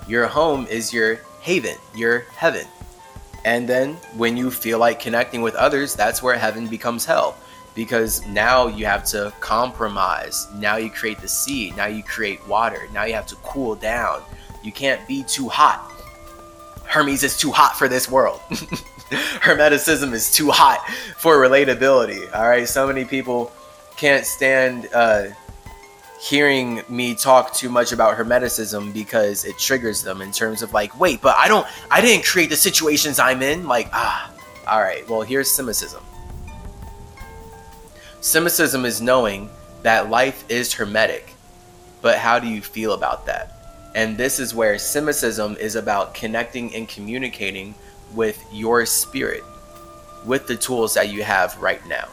[0.08, 2.68] Your home is your haven, your heaven.
[3.46, 7.36] And then when you feel like connecting with others, that's where heaven becomes hell
[7.76, 10.48] because now you have to compromise.
[10.56, 11.72] Now you create the sea.
[11.78, 12.88] Now you create water.
[12.94, 14.22] Now you have to cool down.
[14.64, 15.92] You can't be too hot.
[16.86, 18.40] Hermes is too hot for this world.
[18.50, 22.34] Hermeticism is too hot for relatability.
[22.36, 23.52] All right, so many people
[23.96, 25.28] can't stand uh,
[26.20, 31.00] hearing me talk too much about hermeticism because it triggers them in terms of like,
[31.00, 33.68] wait, but I don't, I didn't create the situations I'm in.
[33.68, 34.32] Like, ah,
[34.68, 36.04] all right, well, here's Simicism.
[38.22, 39.50] Simicism is knowing
[39.84, 41.34] that life is hermetic,
[42.02, 43.54] but how do you feel about that?
[43.96, 47.76] And this is where Simicism is about connecting and communicating
[48.14, 49.44] with your spirit.
[50.26, 52.08] with the tools that you have right now.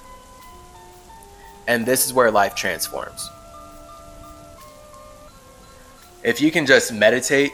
[1.67, 3.29] And this is where life transforms.
[6.23, 7.53] If you can just meditate,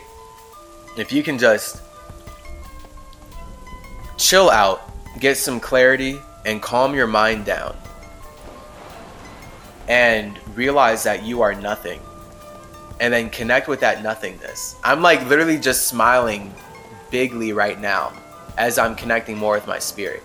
[0.96, 1.80] if you can just
[4.18, 4.82] chill out,
[5.20, 7.76] get some clarity, and calm your mind down,
[9.88, 12.00] and realize that you are nothing,
[13.00, 14.76] and then connect with that nothingness.
[14.84, 16.52] I'm like literally just smiling
[17.10, 18.12] bigly right now
[18.58, 20.22] as I'm connecting more with my spirit.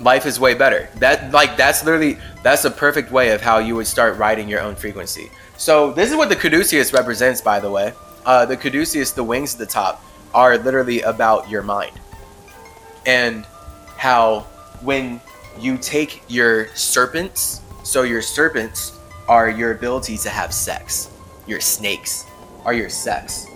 [0.00, 0.88] life is way better.
[0.96, 4.60] That like that's literally that's a perfect way of how you would start writing your
[4.60, 5.30] own frequency.
[5.56, 7.92] So this is what the caduceus represents, by the way.
[8.24, 10.02] Uh, the caduceus, the wings at the top,
[10.34, 11.92] are literally about your mind,
[13.06, 13.44] and
[13.96, 14.40] how
[14.82, 15.20] when
[15.58, 21.10] you take your serpents, so your serpents are your ability to have sex.
[21.46, 22.26] Your snakes
[22.64, 23.46] are your sex.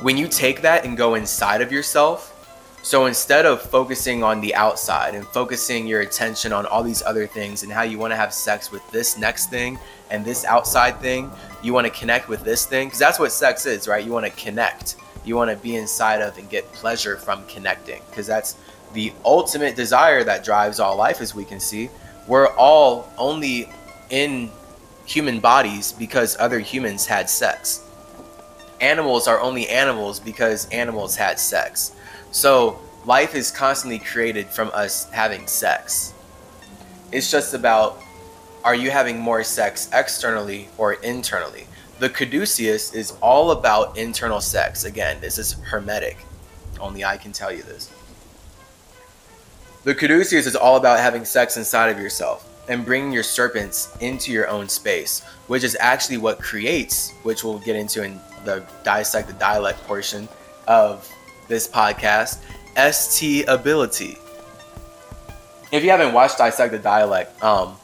[0.00, 2.30] When you take that and go inside of yourself
[2.82, 7.26] so instead of focusing on the outside and focusing your attention on all these other
[7.26, 9.78] things and how you want to have sex with this next thing
[10.10, 11.30] and this outside thing,
[11.62, 14.04] you want to connect with this thing because that's what sex is, right?
[14.04, 14.96] You want to connect.
[15.30, 18.56] You want to be inside of and get pleasure from connecting because that's
[18.94, 21.88] the ultimate desire that drives all life, as we can see.
[22.26, 23.70] We're all only
[24.10, 24.50] in
[25.06, 27.86] human bodies because other humans had sex.
[28.80, 31.92] Animals are only animals because animals had sex
[32.30, 36.14] so life is constantly created from us having sex.
[37.12, 38.00] It's just about
[38.62, 41.66] are you having more sex externally or internally?
[42.00, 44.84] The caduceus is all about internal sex.
[44.84, 46.16] Again, this is hermetic.
[46.80, 47.92] Only I can tell you this.
[49.84, 54.32] The caduceus is all about having sex inside of yourself and bringing your serpents into
[54.32, 59.28] your own space, which is actually what creates, which we'll get into in the dissect
[59.28, 60.26] the dialect portion
[60.66, 61.06] of
[61.48, 62.38] this podcast,
[62.78, 64.16] ST Ability.
[65.70, 67.76] If you haven't watched Dissect the Dialect, um,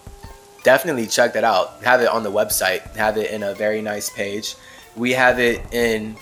[0.66, 1.80] definitely check that out.
[1.84, 2.82] Have it on the website.
[2.96, 4.56] Have it in a very nice page.
[4.96, 6.16] We have it in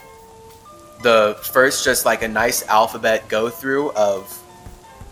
[1.02, 4.38] the first, just like a nice alphabet go through of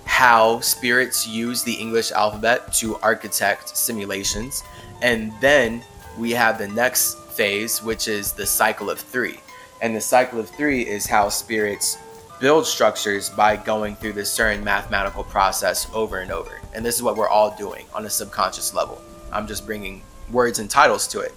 [0.05, 4.63] how spirits use the English alphabet to architect simulations.
[5.00, 5.83] And then
[6.19, 9.40] we have the next phase, which is the cycle of three.
[9.81, 11.96] And the cycle of three is how spirits
[12.38, 16.61] build structures by going through this certain mathematical process over and over.
[16.75, 19.00] And this is what we're all doing on a subconscious level.
[19.33, 21.35] I'm just bringing words and titles to it.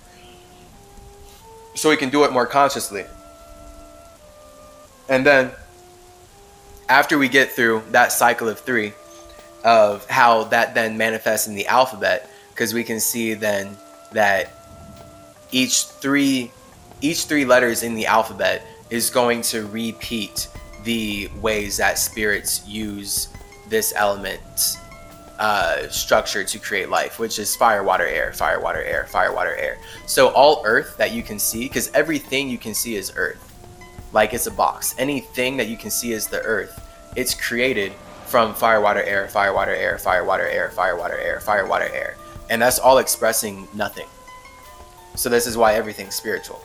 [1.75, 3.05] So we can do it more consciously.
[5.09, 5.51] And then
[6.89, 8.93] after we get through that cycle of three,
[9.63, 13.75] of how that then manifests in the alphabet, because we can see then
[14.11, 14.53] that
[15.51, 16.51] each three
[17.01, 20.47] each three letters in the alphabet is going to repeat
[20.83, 23.27] the ways that spirits use
[23.67, 24.39] this element
[25.39, 29.55] uh, structure to create life, which is fire, water, air, fire, water, air, fire, water,
[29.55, 29.77] air.
[30.05, 33.41] So all earth that you can see, because everything you can see is earth,
[34.13, 34.95] like it's a box.
[34.97, 36.81] Anything that you can see is the earth.
[37.15, 37.93] It's created
[38.25, 41.89] from fire, water, air, fire, water, air, fire, water, air, fire, water, air, fire, water,
[41.93, 42.15] air,
[42.49, 44.07] and that's all expressing nothing.
[45.15, 46.61] So this is why everything's spiritual,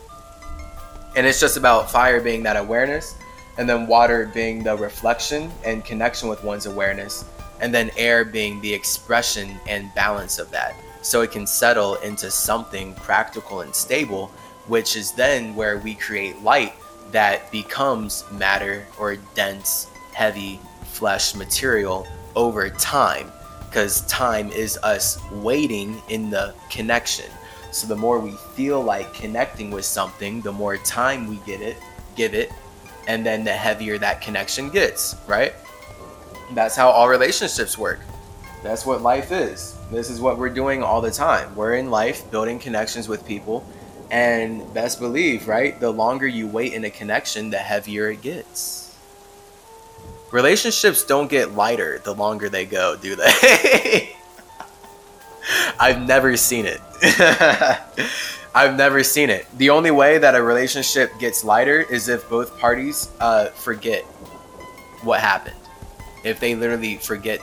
[1.17, 3.17] and it's just about fire being that awareness
[3.59, 7.27] and then water being the reflection and connection with one's awareness,
[7.61, 10.75] and then air being the expression and balance of that.
[11.03, 14.29] So it can settle into something practical and stable,
[14.67, 16.75] which is then where we create light
[17.13, 22.07] that becomes matter or dense, heavy flesh material
[22.37, 23.31] over time.
[23.69, 27.31] Because time is us waiting in the connection.
[27.71, 31.77] So the more we feel like connecting with something, the more time we get it,
[32.17, 32.53] give it,
[33.07, 35.55] and then the heavier that connection gets, right?
[36.53, 38.01] That's how all relationships work.
[38.63, 39.77] That's what life is.
[39.91, 41.55] This is what we're doing all the time.
[41.57, 43.65] We're in life building connections with people,
[44.11, 45.79] and best believe, right?
[45.79, 48.97] The longer you wait in a connection, the heavier it gets.
[50.31, 54.17] Relationships don't get lighter the longer they go, do they?
[55.81, 56.81] I've never seen it.
[58.55, 59.47] I've never seen it.
[59.59, 64.03] The only way that a relationship gets lighter is if both parties uh, forget
[65.03, 65.57] what happened.
[66.25, 67.41] If they literally forget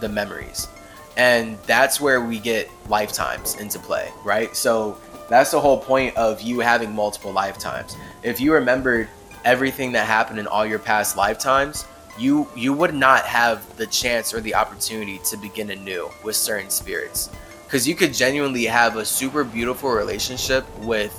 [0.00, 0.68] the memories.
[1.16, 4.54] And that's where we get lifetimes into play, right?
[4.56, 4.96] So
[5.28, 7.96] that's the whole point of you having multiple lifetimes.
[8.22, 9.08] If you remembered
[9.44, 11.84] everything that happened in all your past lifetimes,
[12.18, 16.68] you you would not have the chance or the opportunity to begin anew with certain
[16.68, 17.30] spirits
[17.64, 21.12] because you could genuinely have a super beautiful relationship with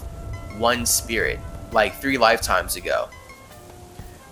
[0.57, 1.39] one spirit
[1.71, 3.07] like three lifetimes ago.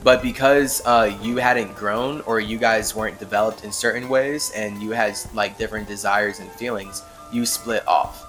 [0.04, 4.82] But because uh, you hadn't grown or you guys weren't developed in certain ways and
[4.82, 8.26] you had like different desires and feelings, you split off.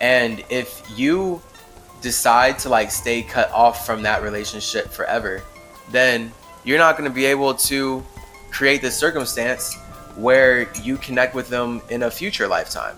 [0.00, 1.40] And if you
[2.00, 5.42] decide to like stay cut off from that relationship forever,
[5.90, 6.32] then
[6.64, 8.04] you're not going to be able to
[8.50, 9.76] create the circumstance
[10.16, 12.96] where you connect with them in a future lifetime.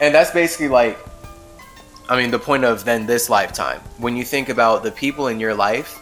[0.00, 0.98] And that's basically like
[2.12, 3.80] I mean, the point of then this lifetime.
[3.96, 5.98] When you think about the people in your life,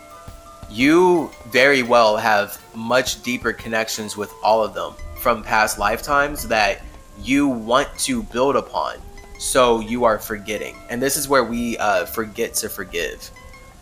[0.69, 6.83] you very well have much deeper connections with all of them from past lifetimes that
[7.23, 8.97] you want to build upon.
[9.39, 10.75] So you are forgetting.
[10.89, 13.31] And this is where we uh, forget to forgive.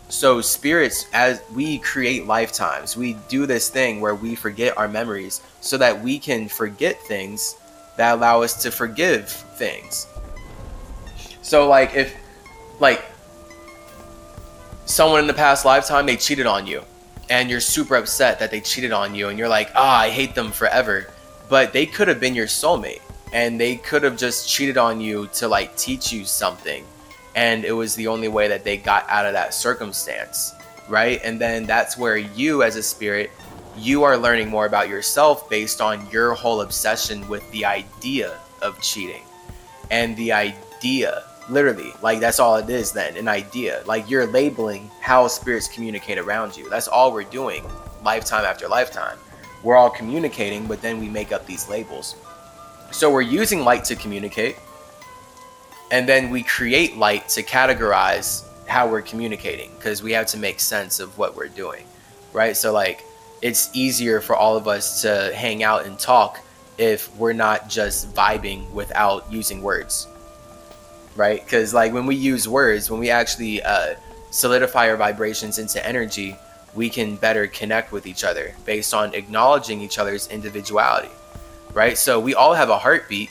[0.09, 5.41] So, spirits, as we create lifetimes, we do this thing where we forget our memories
[5.61, 7.55] so that we can forget things
[7.97, 10.05] that allow us to forgive things.
[11.41, 12.15] So like if
[12.79, 13.03] like
[14.85, 16.83] someone in the past lifetime they cheated on you
[17.29, 20.35] and you're super upset that they cheated on you and you're like, "Ah, I hate
[20.35, 21.07] them forever."
[21.47, 23.01] But they could have been your soulmate
[23.33, 26.85] and they could have just cheated on you to like teach you something
[27.35, 30.53] and it was the only way that they got out of that circumstance,
[30.87, 31.21] right?
[31.23, 33.31] And then that's where you as a spirit
[33.77, 38.79] you are learning more about yourself based on your whole obsession with the idea of
[38.81, 39.21] cheating
[39.91, 43.81] and the idea literally like that's all it is then an idea.
[43.85, 46.69] Like you're labeling how spirits communicate around you.
[46.69, 47.63] That's all we're doing
[48.03, 49.17] lifetime after lifetime.
[49.63, 52.15] We're all communicating but then we make up these labels.
[52.91, 54.57] So we're using light to communicate
[55.91, 60.59] and then we create light to categorize how we're communicating because we have to make
[60.59, 61.83] sense of what we're doing
[62.33, 62.55] right?
[62.55, 63.03] So like
[63.41, 66.39] it's easier for all of us to hang out and talk
[66.79, 70.07] if we're not just vibing without using words
[71.19, 71.43] right?
[71.43, 73.95] Because like when we use words, when we actually uh,
[74.31, 76.35] solidify our vibrations into energy,
[76.73, 81.11] we can better connect with each other based on acknowledging each other's individuality,
[81.73, 81.97] right?
[81.97, 83.29] So we all have a heartbeat.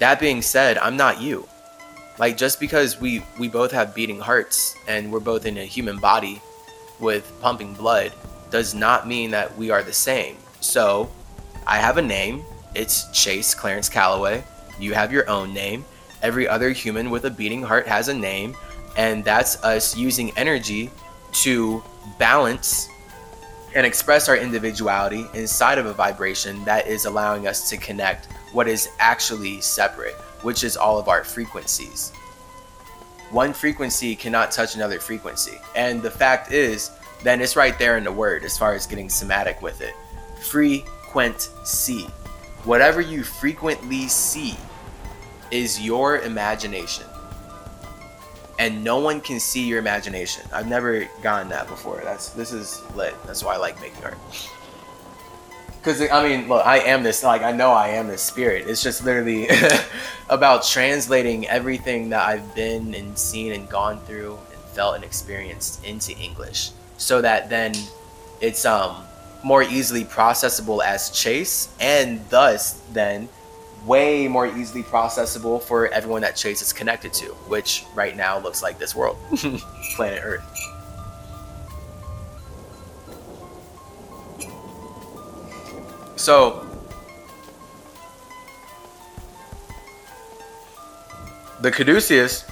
[0.00, 1.48] That being said, I'm not you.
[2.18, 5.96] Like just because we we both have beating hearts and we're both in a human
[5.96, 6.42] body
[7.00, 8.12] with pumping blood
[8.50, 10.36] does not mean that we are the same.
[10.60, 11.10] So,
[11.66, 12.44] I have a name.
[12.74, 14.44] It's Chase Clarence Calloway.
[14.78, 15.84] You have your own name
[16.22, 18.56] every other human with a beating heart has a name,
[18.96, 20.90] and that's us using energy
[21.32, 21.82] to
[22.18, 22.88] balance
[23.74, 28.68] and express our individuality inside of a vibration that is allowing us to connect what
[28.68, 32.10] is actually separate, which is all of our frequencies.
[33.30, 35.58] One frequency cannot touch another frequency.
[35.74, 36.90] And the fact is,
[37.22, 39.94] then it's right there in the word as far as getting somatic with it.
[41.12, 42.06] Frequency.
[42.64, 44.56] Whatever you frequently see
[45.50, 47.04] is your imagination.
[48.58, 50.48] And no one can see your imagination.
[50.54, 52.00] I've never gotten that before.
[52.02, 53.14] That's this is lit.
[53.26, 54.16] That's why I like making art.
[55.82, 57.22] Cause I mean, look, I am this.
[57.22, 58.66] Like I know I am this spirit.
[58.66, 59.48] It's just literally
[60.30, 65.84] about translating everything that I've been and seen and gone through and felt and experienced
[65.84, 67.74] into English, so that then
[68.40, 69.04] it's um
[69.42, 73.28] more easily processable as Chase, and thus then
[73.84, 78.62] way more easily processable for everyone that Chase is connected to, which right now looks
[78.62, 79.16] like this world,
[79.96, 80.42] planet Earth.
[86.16, 86.64] So,
[91.60, 92.44] the Caduceus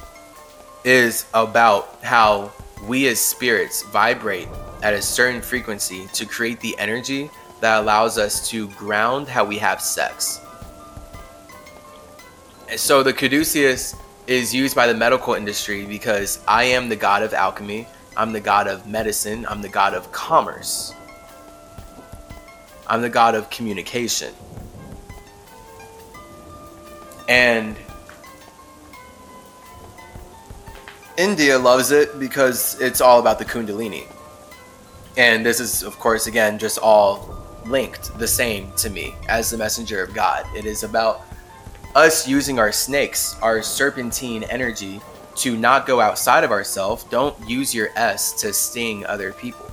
[0.83, 2.51] is about how
[2.87, 4.47] we as spirits vibrate
[4.81, 7.29] at a certain frequency to create the energy
[7.59, 10.41] that allows us to ground how we have sex
[12.77, 13.95] so the caduceus
[14.27, 18.39] is used by the medical industry because I am the god of alchemy, I'm the
[18.39, 20.93] god of medicine, I'm the god of commerce,
[22.87, 24.33] I'm the god of communication.
[27.27, 27.75] And
[31.17, 34.05] India loves it because it's all about the Kundalini.
[35.21, 39.57] And this is, of course, again, just all linked the same to me as the
[39.59, 40.47] messenger of God.
[40.55, 41.21] It is about
[41.93, 44.99] us using our snakes, our serpentine energy,
[45.35, 47.03] to not go outside of ourselves.
[47.03, 49.69] Don't use your S to sting other people.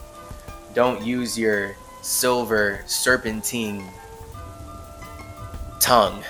[0.74, 3.88] Don't use your silver serpentine
[5.80, 6.22] tongue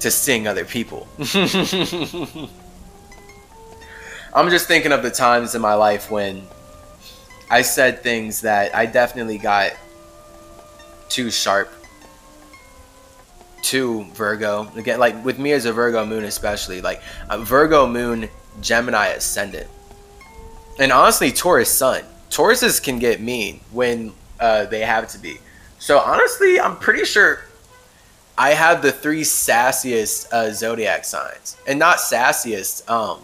[0.00, 1.06] to sting other people.
[4.36, 6.46] I'm just thinking of the times in my life when
[7.50, 9.72] I said things that I definitely got
[11.08, 11.72] too sharp,
[13.66, 14.70] to Virgo.
[14.76, 18.28] Again, like with me as a Virgo moon, especially like uh, Virgo moon,
[18.60, 19.68] Gemini ascendant,
[20.78, 22.04] and honestly Taurus sun.
[22.30, 25.38] Tauruses can get mean when uh, they have to be.
[25.78, 27.40] So honestly, I'm pretty sure
[28.36, 32.88] I have the three sassiest uh, zodiac signs, and not sassiest.
[32.90, 33.20] Um,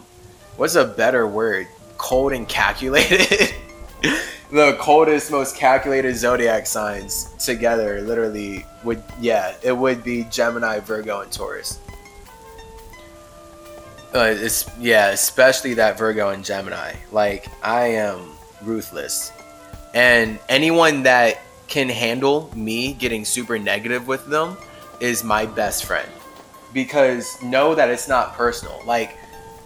[0.57, 1.67] what's a better word?
[1.97, 3.53] Cold and calculated.
[4.51, 11.21] the coldest, most calculated zodiac signs together literally would, yeah, it would be Gemini, Virgo,
[11.21, 11.79] and Taurus.
[14.13, 16.93] Uh, it's yeah, especially that Virgo and Gemini.
[17.11, 18.29] Like I am
[18.61, 19.31] ruthless,
[19.95, 24.55] and anyone that can handle me getting super negative with them
[24.99, 26.07] is my best friend
[26.73, 28.79] because know that it's not personal.
[28.85, 29.17] Like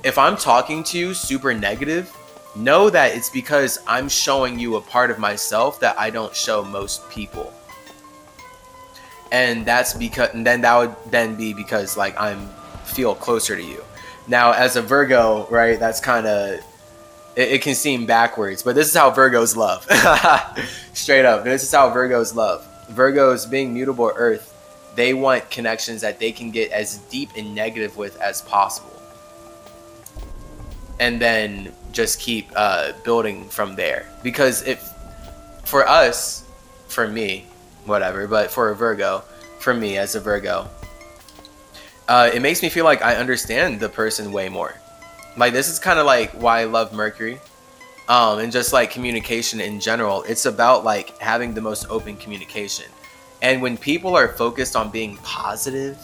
[0.08, 2.16] if I'm talking to you super negative,
[2.55, 6.64] know that it's because I'm showing you a part of myself that I don't show
[6.64, 7.53] most people.
[9.34, 12.47] And that's because and then that would then be because like I'm
[12.86, 13.84] feel closer to you.
[14.30, 16.62] Now as a Virgo, right, that's kind of
[17.36, 19.86] it, it, can seem backwards, but this is how Virgos love.
[20.93, 21.43] Straight up.
[21.43, 22.66] This is how Virgos love.
[22.89, 24.53] Virgos being mutable earth,
[24.95, 28.96] they want connections that they can get as deep and negative with as possible.
[30.99, 34.05] And then just keep uh, building from there.
[34.23, 34.93] Because if
[35.63, 36.43] for us,
[36.87, 37.45] for me,
[37.85, 39.23] whatever, but for a Virgo,
[39.59, 40.67] for me as a Virgo,
[42.07, 44.75] uh, it makes me feel like I understand the person way more.
[45.35, 47.39] Like this is kind of like why I love Mercury,
[48.07, 50.23] um, and just like communication in general.
[50.23, 52.85] It's about like having the most open communication,
[53.41, 55.97] and when people are focused on being positive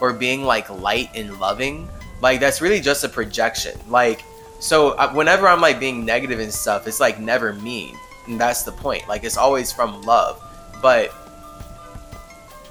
[0.00, 1.88] or being like light and loving,
[2.20, 3.78] like that's really just a projection.
[3.88, 4.24] Like
[4.58, 7.96] so uh, whenever I'm like being negative and stuff, it's like never mean.
[8.26, 9.06] And that's the point.
[9.08, 10.42] Like it's always from love.
[10.82, 11.14] But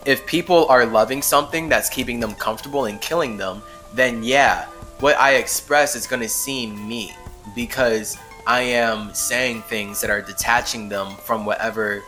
[0.06, 3.62] if people are loving something that's keeping them comfortable and killing them,
[3.93, 4.66] then yeah,
[5.00, 7.14] what I express is going to seem me
[7.56, 12.04] because I am saying things that are detaching them from whatever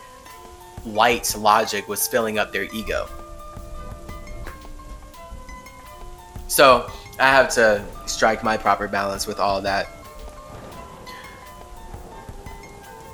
[0.86, 3.08] light logic was filling up their ego.
[6.46, 9.88] So I have to strike my proper balance with all that.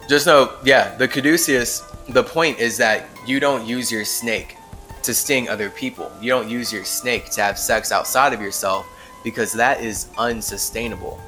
[0.09, 4.59] Just know, yeah, the caduceus, the point is that you don't use your snake
[5.03, 6.13] to sting other people.
[6.21, 8.87] You don't use your snake to have sex outside of yourself
[9.23, 11.19] because that is unsustainable.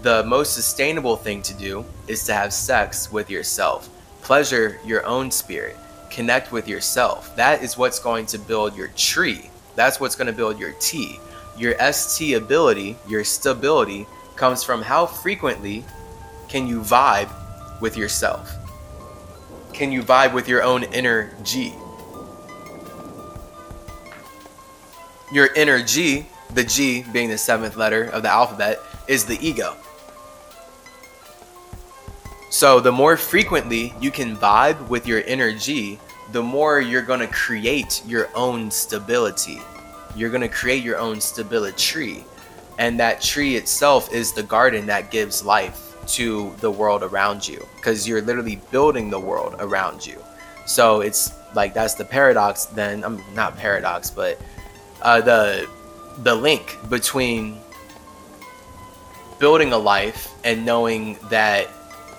[0.00, 3.88] The most sustainable thing to do is to have sex with yourself,
[4.22, 5.76] pleasure your own spirit,
[6.10, 7.36] connect with yourself.
[7.36, 9.50] That is what's going to build your tree.
[9.76, 11.20] That's what's going to build your T.
[11.56, 15.84] Your ST ability, your stability, comes from how frequently
[16.48, 17.30] can you vibe
[17.80, 18.54] with yourself?
[19.72, 21.74] Can you vibe with your own inner G?
[25.32, 29.76] Your inner G, the G being the seventh letter of the alphabet, is the ego.
[32.50, 35.98] So, the more frequently you can vibe with your inner G,
[36.32, 39.60] the more you're going to create your own stability
[40.16, 42.24] you're going to create your own stability tree.
[42.78, 47.66] And that tree itself is the garden that gives life to the world around you
[47.76, 50.22] because you're literally building the world around you.
[50.66, 54.40] So it's like that's the paradox then I'm not paradox but
[55.02, 55.68] uh, the
[56.18, 57.58] the link between
[59.38, 61.68] building a life and knowing that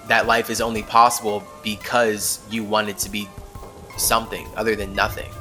[0.08, 3.30] that life is only possible because you want it to be
[3.98, 5.32] something other than nothing.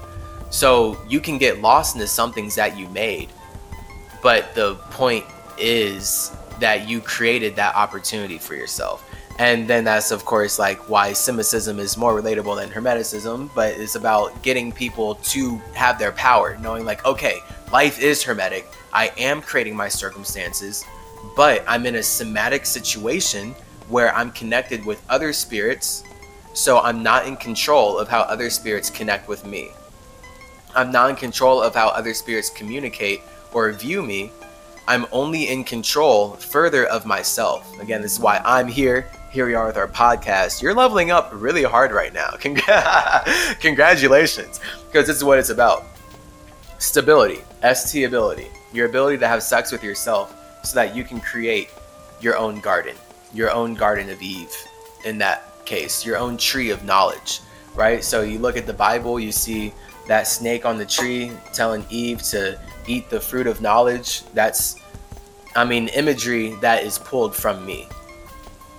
[0.53, 3.31] So you can get lost into some things that you made,
[4.23, 5.25] but the point
[5.59, 9.09] is that you created that opportunity for yourself.
[9.39, 13.95] And then that's of course like why Simicism is more relatable than Hermeticism, but it's
[13.95, 17.41] about getting people to have their power, knowing like, okay,
[17.73, 18.69] life is hermetic.
[18.93, 20.85] I am creating my circumstances,
[21.35, 23.55] but I'm in a somatic situation
[23.89, 26.05] where I'm connected with other spirits,
[26.53, 29.71] so I'm not in control of how other spirits connect with me.
[30.75, 34.33] I'm not in control of how other spirits communicate or view me.
[34.89, 37.79] I'm only in control further of myself.
[37.79, 39.09] Again, this is why I'm here.
[39.31, 40.63] Here we are with our podcast.
[40.63, 42.31] You're leveling up really hard right now.
[43.61, 45.85] Congratulations, because this is what it's about
[46.79, 47.43] stability,
[47.75, 51.71] ST ability, your ability to have sex with yourself so that you can create
[52.21, 52.97] your own garden,
[53.33, 54.55] your own garden of Eve
[55.05, 57.41] in that case, your own tree of knowledge,
[57.75, 58.03] right?
[58.03, 59.73] So you look at the Bible, you see
[60.07, 64.81] that snake on the tree telling Eve to eat the fruit of knowledge, that's,
[65.55, 67.89] I mean, imagery that is pulled from me,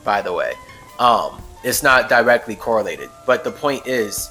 [0.04, 0.54] by the way.
[1.00, 4.30] Um, it's not directly correlated, but the point is,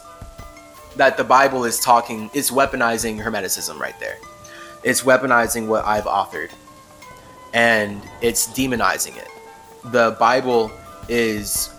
[0.96, 4.18] that the Bible is talking, it's weaponizing Hermeticism right there.
[4.82, 6.50] It's weaponizing what I've authored
[7.54, 9.28] and it's demonizing it.
[9.84, 10.70] The Bible
[11.08, 11.70] is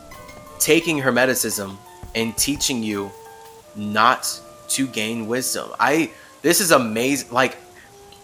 [0.60, 1.76] taking Hermeticism
[2.16, 3.12] and teaching you
[3.76, 4.40] not
[4.74, 5.72] to gain wisdom.
[5.80, 6.12] I
[6.42, 7.32] this is amazing.
[7.32, 7.58] Like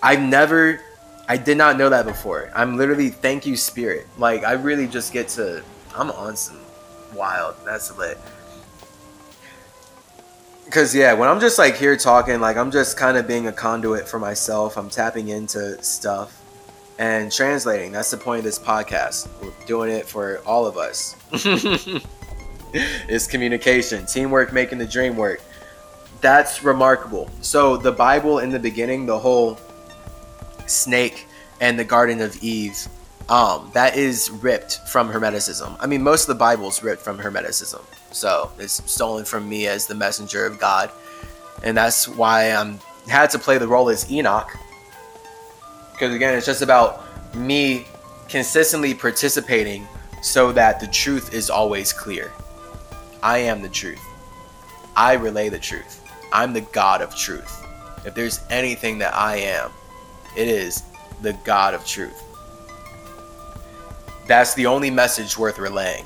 [0.01, 0.81] I've never
[1.27, 2.51] I did not know that before.
[2.55, 4.07] I'm literally thank you spirit.
[4.17, 5.63] Like I really just get to
[5.95, 6.59] I'm on some
[7.13, 7.55] wild.
[7.65, 8.17] That's lit.
[10.71, 13.51] Cause yeah, when I'm just like here talking, like I'm just kind of being a
[13.51, 14.77] conduit for myself.
[14.77, 16.39] I'm tapping into stuff
[16.99, 17.91] and translating.
[17.91, 19.29] That's the point of this podcast.
[19.41, 21.15] We're doing it for all of us.
[22.73, 25.41] it's communication, teamwork, making the dream work.
[26.22, 27.30] That's remarkable.
[27.41, 29.57] So the Bible in the beginning, the whole
[30.67, 31.28] snake
[31.61, 32.88] and the Garden of Eve,
[33.30, 35.78] um, that is ripped from Hermeticism.
[35.80, 37.82] I mean, most of the Bible is ripped from Hermeticism.
[38.11, 40.91] So it's stolen from me as the messenger of God.
[41.63, 44.55] And that's why I'm had to play the role as Enoch.
[45.91, 47.03] Because again, it's just about
[47.36, 47.86] me
[48.28, 49.88] consistently participating
[50.22, 52.32] so that the truth is always clear.
[53.22, 54.01] I am the truth.
[54.95, 55.98] I relay the truth.
[56.32, 57.65] I'm the God of truth.
[58.05, 59.71] If there's anything that I am,
[60.36, 60.84] it is
[61.21, 62.23] the God of truth.
[64.27, 66.05] That's the only message worth relaying.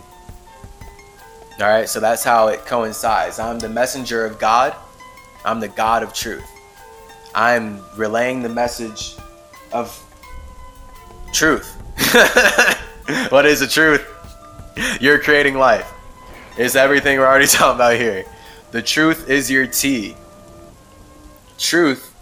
[1.60, 3.38] All right, so that's how it coincides.
[3.38, 4.76] I'm the messenger of God.
[5.46, 6.50] I'm the God of truth.
[7.36, 9.16] I'm relaying the message
[9.72, 10.00] of
[11.32, 11.76] truth.
[13.30, 14.08] what is the truth?
[15.00, 15.92] You're creating life.
[16.58, 18.26] It's everything we're already talking about here.
[18.74, 20.18] The truth is your tea.
[21.58, 22.14] Truth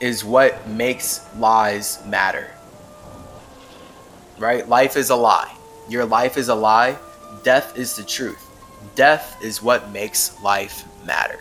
[0.00, 2.50] is what makes lies matter.
[4.38, 4.68] Right?
[4.68, 5.56] Life is a lie.
[5.88, 6.98] Your life is a lie
[7.42, 8.50] Death is the truth.
[8.94, 11.38] Death is what makes life matter.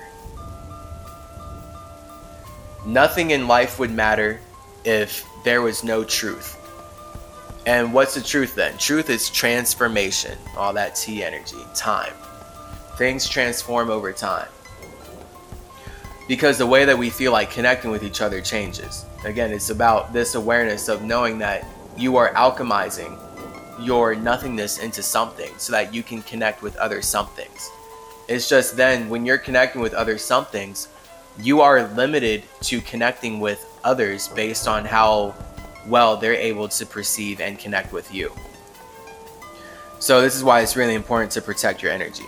[2.85, 4.39] Nothing in life would matter
[4.83, 6.59] if there was no truth.
[7.65, 8.77] And what's the truth then?
[8.77, 12.13] Truth is transformation, all that T energy, time.
[12.97, 14.47] Things transform over time.
[16.27, 19.05] Because the way that we feel like connecting with each other changes.
[19.25, 21.65] Again, it's about this awareness of knowing that
[21.97, 23.19] you are alchemizing
[23.79, 27.69] your nothingness into something so that you can connect with other somethings.
[28.27, 30.87] It's just then when you're connecting with other somethings,
[31.39, 35.33] you are limited to connecting with others based on how
[35.87, 38.31] well they're able to perceive and connect with you.
[39.99, 42.25] So this is why it's really important to protect your energy.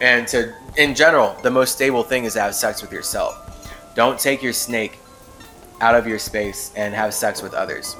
[0.00, 3.40] And to in general, the most stable thing is to have sex with yourself.
[3.94, 4.98] Don't take your snake
[5.80, 7.96] out of your space and have sex with others.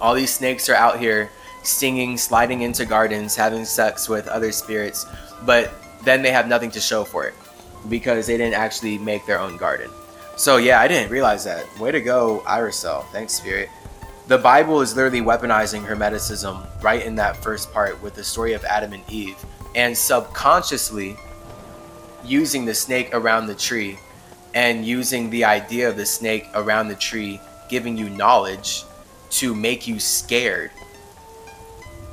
[0.00, 1.30] All these snakes are out here
[1.62, 5.06] singing, sliding into gardens, having sex with other spirits,
[5.44, 5.72] but
[6.04, 7.34] then they have nothing to show for it
[7.88, 9.90] because they didn't actually make their own garden.
[10.36, 11.66] So yeah, I didn't realize that.
[11.78, 13.04] Way to go, Iracel.
[13.10, 13.68] Thanks, Spirit.
[14.28, 18.64] The Bible is literally weaponizing Hermeticism right in that first part with the story of
[18.64, 19.42] Adam and Eve,
[19.78, 21.16] and subconsciously
[22.24, 23.96] using the snake around the tree
[24.52, 28.82] and using the idea of the snake around the tree giving you knowledge
[29.30, 30.72] to make you scared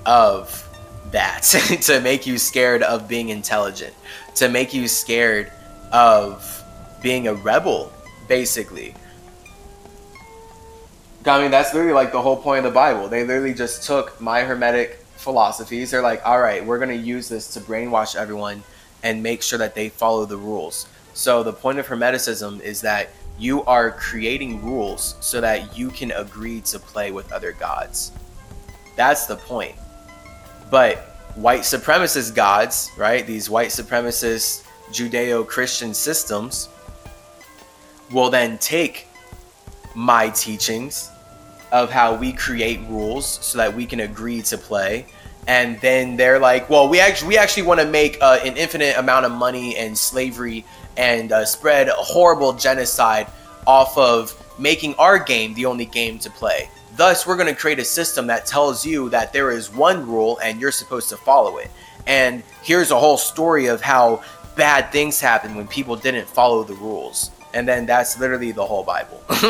[0.06, 0.62] of
[1.10, 1.42] that
[1.82, 3.96] to make you scared of being intelligent
[4.36, 5.52] to make you scared
[5.92, 6.64] of
[7.02, 7.92] being a rebel
[8.28, 8.94] basically.
[11.26, 13.08] I mean that's literally like the whole point of the bible.
[13.08, 15.92] They literally just took my hermetic philosophies.
[15.92, 18.64] They're like all right we're going to use this to brainwash everyone
[19.04, 20.88] and make sure that they follow the rules.
[21.14, 26.12] So the point of hermeticism is that you are creating rules so that you can
[26.12, 28.12] agree to play with other gods.
[28.96, 29.76] That's the point.
[30.72, 31.00] But
[31.36, 33.26] white supremacist gods, right?
[33.28, 36.70] These white supremacist Judeo Christian systems
[38.12, 39.08] will then take
[39.96, 41.10] my teachings
[41.72, 45.06] of how we create rules so that we can agree to play
[45.48, 48.98] and then they're like well we actually we actually want to make uh, an infinite
[48.98, 50.66] amount of money and slavery
[50.98, 53.28] and uh, spread a horrible genocide
[53.68, 57.80] off of making our game the only game to play Thus, we're going to create
[57.80, 61.58] a system that tells you that there is one rule and you're supposed to follow
[61.58, 61.70] it.
[62.08, 64.24] And here's a whole story of how
[64.56, 67.32] bad things happen when people didn't follow the rules.
[67.54, 69.22] And then that's literally the whole Bible.
[69.30, 69.42] like,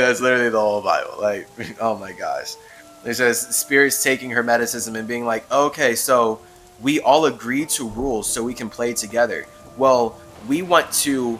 [0.00, 1.14] that's literally the whole Bible.
[1.20, 1.48] Like,
[1.80, 2.56] oh my gosh.
[3.04, 6.40] It says spirits taking hermeticism and being like, okay, so
[6.80, 9.46] we all agree to rules so we can play together.
[9.76, 11.38] Well, we want to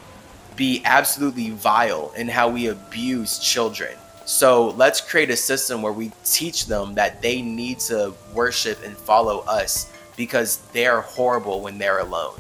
[0.57, 3.97] be absolutely vile in how we abuse children.
[4.25, 8.97] So let's create a system where we teach them that they need to worship and
[8.97, 12.39] follow us because they're horrible when they're alone.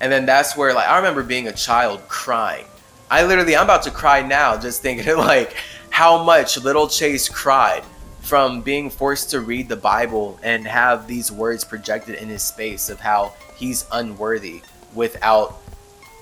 [0.00, 2.66] And then that's where like I remember being a child crying.
[3.10, 5.56] I literally I'm about to cry now just thinking like
[5.92, 7.84] how much little Chase cried
[8.22, 12.88] from being forced to read the Bible and have these words projected in his space
[12.88, 14.62] of how he's unworthy
[14.94, 15.58] without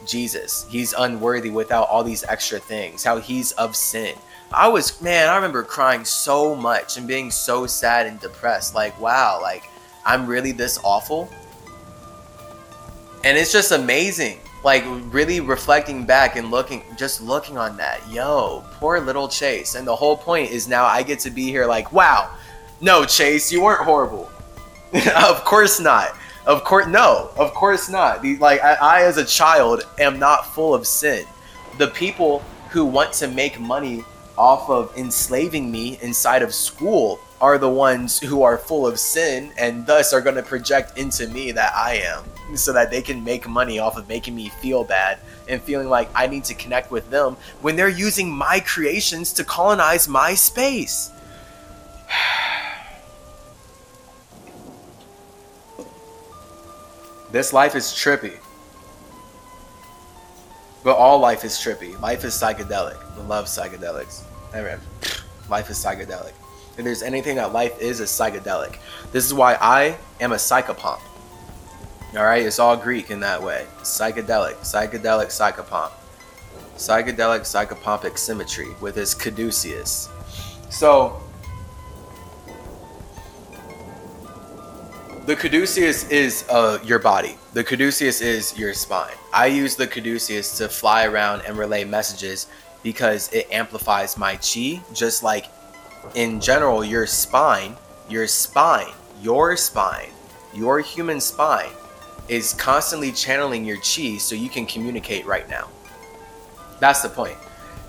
[0.04, 0.66] Jesus.
[0.68, 3.04] He's unworthy without all these extra things.
[3.04, 4.16] How he's of sin.
[4.52, 8.74] I was man, I remember crying so much and being so sad and depressed.
[8.74, 9.62] Like, wow, like
[10.04, 11.30] I'm really this awful.
[13.22, 14.40] And it's just amazing.
[14.62, 18.06] Like really reflecting back and looking just looking on that.
[18.10, 19.74] Yo, poor little Chase.
[19.74, 22.30] And the whole point is now I get to be here like, wow.
[22.80, 24.30] No, Chase, you weren't horrible.
[25.16, 26.14] of course not.
[26.46, 27.30] Of course, no.
[27.36, 28.22] Of course not.
[28.22, 31.26] The, like I, I, as a child, am not full of sin.
[31.78, 34.04] The people who want to make money
[34.38, 39.52] off of enslaving me inside of school are the ones who are full of sin
[39.58, 42.24] and thus are going to project into me that I am
[42.56, 46.08] so that they can make money off of making me feel bad and feeling like
[46.14, 51.10] I need to connect with them when they're using my creations to colonize my space.
[57.32, 58.36] This life is trippy.
[60.82, 61.98] But all life is trippy.
[62.00, 62.96] Life is psychedelic.
[63.16, 64.22] I love psychedelics.
[65.48, 66.32] Life is psychedelic.
[66.76, 68.78] If there's anything that life is, is psychedelic.
[69.12, 71.00] This is why I am a psychopomp.
[72.14, 73.66] Alright, it's all Greek in that way.
[73.82, 75.92] Psychedelic, psychedelic, psychopomp.
[76.74, 80.08] Psychedelic, psychopompic symmetry with his caduceus.
[80.70, 81.22] So,
[85.26, 87.36] the caduceus is uh, your body.
[87.52, 89.14] The caduceus is your spine.
[89.32, 92.48] I use the caduceus to fly around and relay messages
[92.82, 95.46] because it amplifies my chi, just like
[96.16, 97.76] in general, your spine,
[98.08, 98.92] your spine,
[99.22, 100.10] your spine,
[100.52, 101.70] your human spine
[102.30, 105.68] is constantly channeling your chi so you can communicate right now.
[106.78, 107.36] That's the point.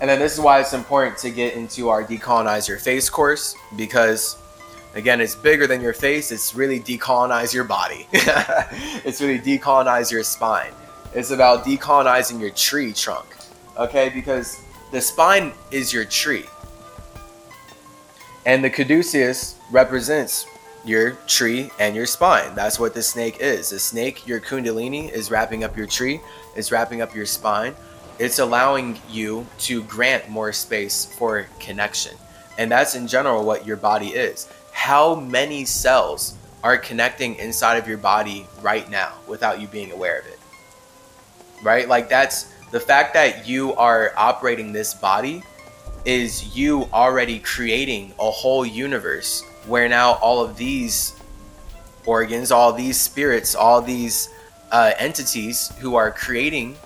[0.00, 3.54] And then this is why it's important to get into our decolonize your face course
[3.76, 4.36] because
[4.94, 6.30] again it's bigger than your face.
[6.30, 8.06] It's really decolonize your body.
[9.04, 10.72] It's really decolonize your spine.
[11.14, 13.32] It's about decolonizing your tree trunk
[13.76, 14.08] okay?
[14.08, 16.46] Because the spine is your tree.
[18.44, 20.46] And the caduceus represents
[20.84, 22.54] your tree and your spine.
[22.54, 23.70] That's what the snake is.
[23.70, 26.20] The snake, your kundalini, is wrapping up your tree,
[26.56, 27.74] is wrapping up your spine.
[28.18, 32.16] It's allowing you to grant more space for connection.
[32.58, 34.48] And that's in general what your body is.
[34.72, 40.18] How many cells are connecting inside of your body right now without you being aware
[40.18, 40.38] of it?
[41.62, 41.88] Right?
[41.88, 45.42] Like that's the fact that you are operating this body
[46.04, 51.14] is you already creating a whole universe where now all of these
[52.06, 54.28] organs, all these spirits, all these
[54.72, 56.76] uh, entities who are creating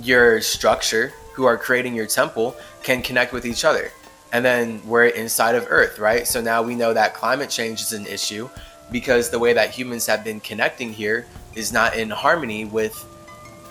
[0.00, 3.90] your structure, who are creating your temple, can connect with each other.
[4.32, 6.26] And then we're inside of Earth, right?
[6.26, 8.48] So now we know that climate change is an issue
[8.90, 13.06] because the way that humans have been connecting here is not in harmony with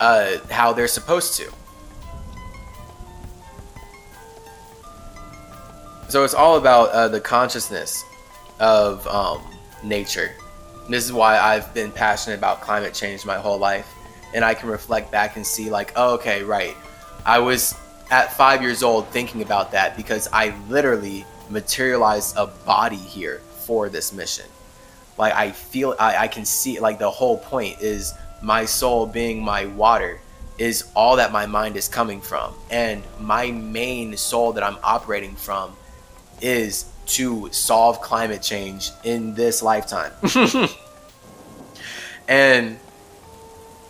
[0.00, 1.52] uh, how they're supposed to.
[6.12, 8.04] So it's all about uh, the consciousness
[8.60, 9.40] of um,
[9.82, 10.32] nature.
[10.86, 13.90] This is why I've been passionate about climate change my whole life.
[14.34, 16.76] And I can reflect back and see, like, oh, okay, right.
[17.24, 17.74] I was
[18.10, 23.88] at five years old thinking about that because I literally materialized a body here for
[23.88, 24.44] this mission.
[25.16, 29.42] Like, I feel, I, I can see, like, the whole point is my soul being
[29.42, 30.20] my water
[30.58, 32.52] is all that my mind is coming from.
[32.70, 35.74] And my main soul that I'm operating from
[36.42, 40.12] is to solve climate change in this lifetime.
[42.28, 42.78] and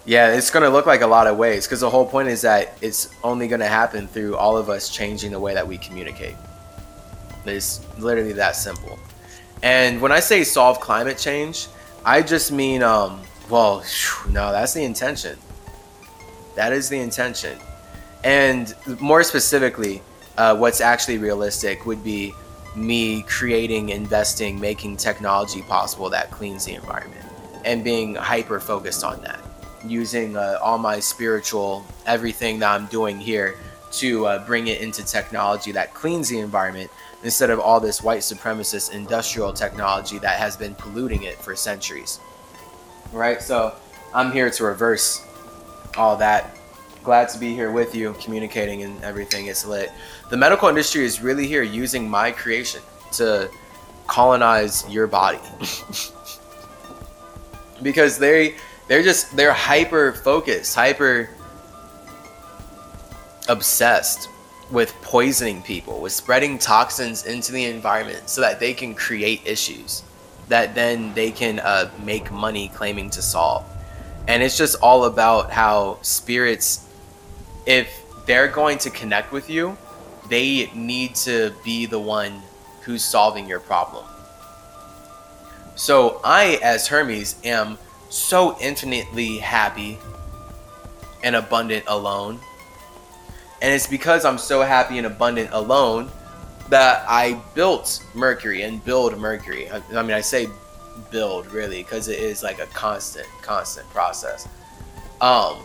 [0.04, 2.42] yeah, it's going to look like a lot of ways because the whole point is
[2.42, 5.78] that it's only going to happen through all of us changing the way that we
[5.78, 6.34] communicate.
[7.44, 8.98] It's literally that simple.
[9.62, 11.68] And when I say solve climate change,
[12.04, 13.84] I just mean, um, well,
[14.28, 15.38] no, that's the intention.
[16.56, 17.58] That is the intention.
[18.24, 20.02] And more specifically,
[20.36, 22.34] uh, what's actually realistic would be
[22.74, 27.24] me creating, investing, making technology possible that cleans the environment
[27.64, 29.38] and being hyper focused on that.
[29.84, 33.56] Using uh, all my spiritual, everything that I'm doing here
[33.92, 36.90] to uh, bring it into technology that cleans the environment
[37.24, 42.20] instead of all this white supremacist industrial technology that has been polluting it for centuries.
[43.12, 43.42] Right?
[43.42, 43.74] So
[44.14, 45.24] I'm here to reverse
[45.96, 46.56] all that
[47.02, 49.46] glad to be here with you, communicating and everything.
[49.46, 49.90] It's lit.
[50.32, 52.80] The medical industry is really here using my creation
[53.18, 53.50] to
[54.06, 55.38] colonize your body.
[57.82, 58.54] because they
[58.88, 61.28] they're just they're hyper focused, hyper
[63.50, 64.30] obsessed
[64.70, 70.02] with poisoning people, with spreading toxins into the environment so that they can create issues
[70.48, 73.66] that then they can uh, make money claiming to solve.
[74.26, 76.88] And it's just all about how spirits,
[77.66, 79.76] if they're going to connect with you,
[80.32, 82.40] they need to be the one
[82.80, 84.02] who's solving your problem.
[85.74, 87.76] So I, as Hermes, am
[88.08, 89.98] so infinitely happy
[91.22, 92.40] and abundant alone.
[93.60, 96.10] And it's because I'm so happy and abundant alone
[96.70, 99.70] that I built Mercury and build Mercury.
[99.70, 100.48] I, I mean, I say
[101.10, 104.48] build really because it is like a constant, constant process.
[105.20, 105.58] Um,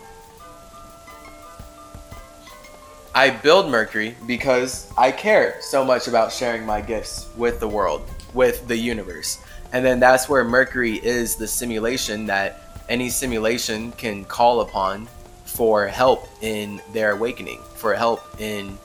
[3.18, 8.08] I build Mercury because I care so much about sharing my gifts with the world,
[8.36, 9.42] with the universe.
[9.74, 15.08] And then that's where Mercury is the simulation that any simulation can call upon
[15.46, 18.78] for help in their awakening, for help in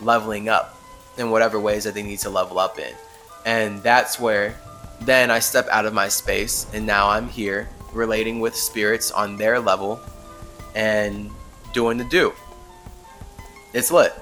[0.00, 0.78] leveling up
[1.18, 2.94] in whatever ways that they need to level up in.
[3.44, 4.54] And that's where
[5.00, 9.36] then I step out of my space and now I'm here relating with spirits on
[9.36, 10.00] their level
[10.76, 11.28] and
[11.72, 12.32] doing the do.
[13.74, 14.14] It's lit.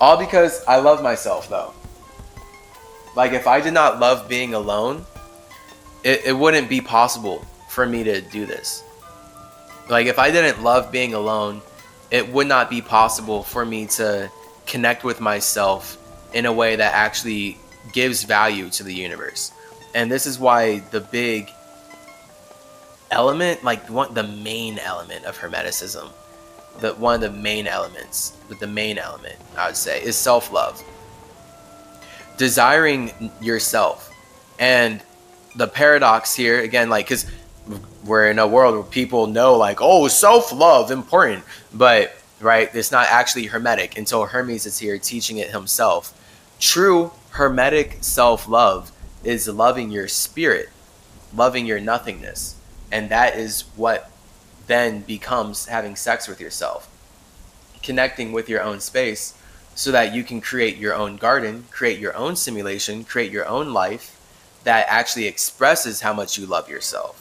[0.00, 1.72] All because I love myself though.
[3.16, 5.06] Like if I did not love being alone,
[6.02, 8.82] it, it wouldn't be possible for me to do this.
[9.88, 11.62] Like if I didn't love being alone,
[12.10, 14.30] it would not be possible for me to
[14.66, 15.96] connect with myself
[16.34, 17.56] in a way that actually
[17.92, 19.52] gives value to the universe.
[19.94, 21.50] And this is why the big
[23.10, 26.10] element, like one, the main element of Hermeticism,
[26.80, 30.82] the one of the main elements, but the main element I would say is self-love
[32.36, 34.10] desiring yourself.
[34.58, 35.00] And
[35.56, 37.26] the paradox here, again, like, because
[38.04, 41.44] we're in a world where people know, like, oh, self love, important.
[41.72, 46.20] But, right, it's not actually hermetic until Hermes is here teaching it himself.
[46.60, 50.68] True hermetic self love is loving your spirit,
[51.34, 52.56] loving your nothingness.
[52.92, 54.10] And that is what
[54.66, 56.88] then becomes having sex with yourself,
[57.82, 59.34] connecting with your own space
[59.74, 63.72] so that you can create your own garden, create your own simulation, create your own
[63.72, 64.20] life
[64.64, 67.20] that actually expresses how much you love yourself.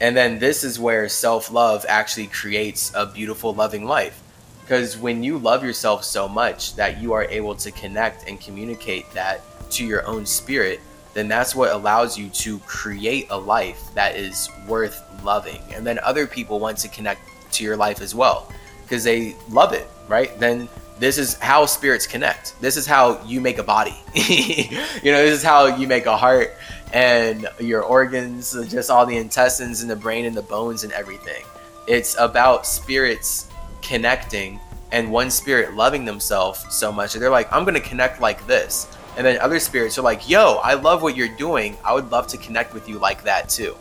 [0.00, 4.20] And then this is where self love actually creates a beautiful, loving life.
[4.62, 9.10] Because when you love yourself so much that you are able to connect and communicate
[9.12, 10.80] that to your own spirit,
[11.14, 15.60] then that's what allows you to create a life that is worth loving.
[15.74, 17.20] And then other people want to connect
[17.52, 18.50] to your life as well
[18.82, 20.38] because they love it, right?
[20.38, 22.60] Then this is how spirits connect.
[22.60, 23.96] This is how you make a body.
[24.14, 26.54] you know, this is how you make a heart
[26.92, 31.44] and your organs, just all the intestines and the brain and the bones and everything.
[31.86, 33.48] It's about spirits
[33.80, 34.60] connecting
[34.92, 38.46] and one spirit loving themselves so much that they're like, I'm going to connect like
[38.46, 38.86] this.
[39.16, 41.76] And then other spirits are like, yo, I love what you're doing.
[41.84, 43.76] I would love to connect with you like that too.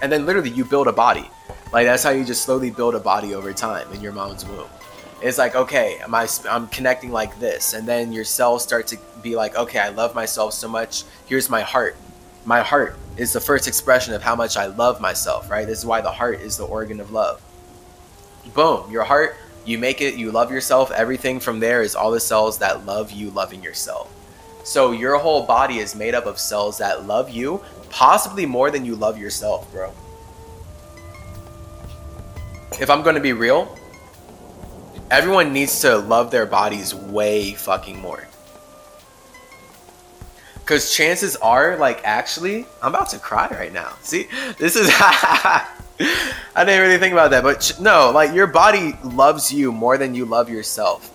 [0.00, 1.28] And then literally you build a body.
[1.72, 4.68] Like that's how you just slowly build a body over time in your mom's womb.
[5.20, 7.74] It's like okay am I, i'm connecting like this.
[7.74, 11.02] And then your cells start to be like okay i love myself so much.
[11.26, 11.96] Here's my heart.
[12.44, 15.66] My heart is the first expression of how much i love myself right?
[15.66, 17.42] This is why the heart is the organ of love.
[18.54, 20.92] Boom your heart you make it you love yourself.
[20.92, 24.14] Everything from there is all the cells that love you loving yourself
[24.68, 28.84] so your whole body is made up of cells that love you possibly more than
[28.84, 29.92] you love yourself bro
[32.80, 33.78] if i'm to be real
[35.10, 38.26] everyone needs to love their bodies way fucking more.
[40.54, 43.94] Because chances are, like, actually, I'm about to cry right now.
[44.02, 44.90] See, this is.
[46.54, 49.98] I didn't really think about that, but ch- no, like, your body loves you more
[49.98, 51.10] than you love yourself.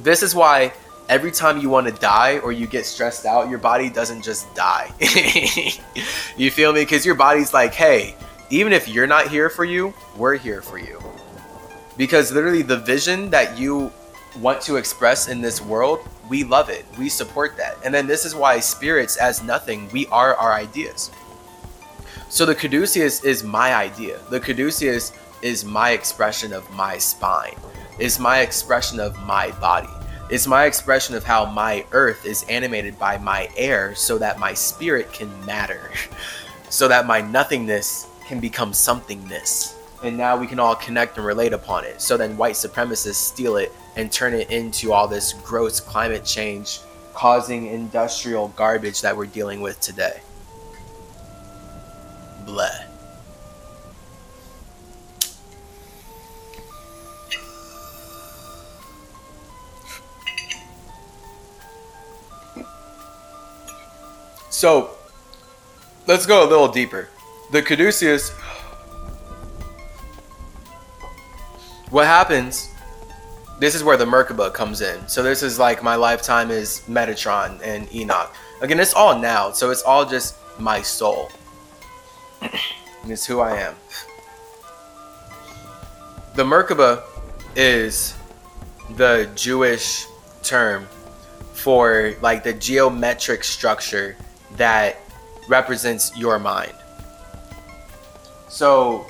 [0.00, 0.72] This is why
[1.12, 4.52] every time you want to die or you get stressed out, your body doesn't just
[4.54, 4.90] die.
[6.38, 6.80] you feel me?
[6.80, 8.16] Because your body's like, hey,
[8.48, 10.98] even if you're not here for you, we're here for you.
[11.98, 13.92] Because literally the vision that you
[14.40, 16.86] want to express in this world we love it.
[16.98, 17.76] We support that.
[17.84, 21.10] And then this is why spirits as nothing we are our ideas.
[22.30, 24.18] So the caduceus is my idea.
[24.30, 27.56] The caduceus is my expression of my spine
[27.98, 29.92] is my expression of my body
[30.30, 34.54] it's my expression of how my earth is animated by my air so that my
[34.54, 35.90] spirit can matter
[36.70, 41.52] so that my nothingness can become somethingness and now we can all connect and relate
[41.52, 42.00] upon it.
[42.00, 46.80] So then white supremacists steal it and turn it into all this gross climate change
[47.14, 50.20] causing industrial garbage that we're dealing with today.
[52.44, 52.91] bleh.
[64.52, 64.90] So,
[66.06, 67.08] let's go a little deeper.
[67.52, 68.30] The caduceus.
[71.88, 72.68] What happens?
[73.58, 75.08] This is where the Merkaba comes in.
[75.08, 78.34] So this is like my lifetime is Metatron and Enoch.
[78.60, 81.30] Again, it's all now, so it's all just my soul.
[83.06, 83.74] it's who I am.
[86.34, 87.02] The Merkaba
[87.56, 88.14] is
[88.96, 90.04] the Jewish
[90.42, 90.86] term
[91.54, 94.14] for like the geometric structure
[94.56, 95.00] that
[95.48, 96.72] represents your mind.
[98.48, 99.06] So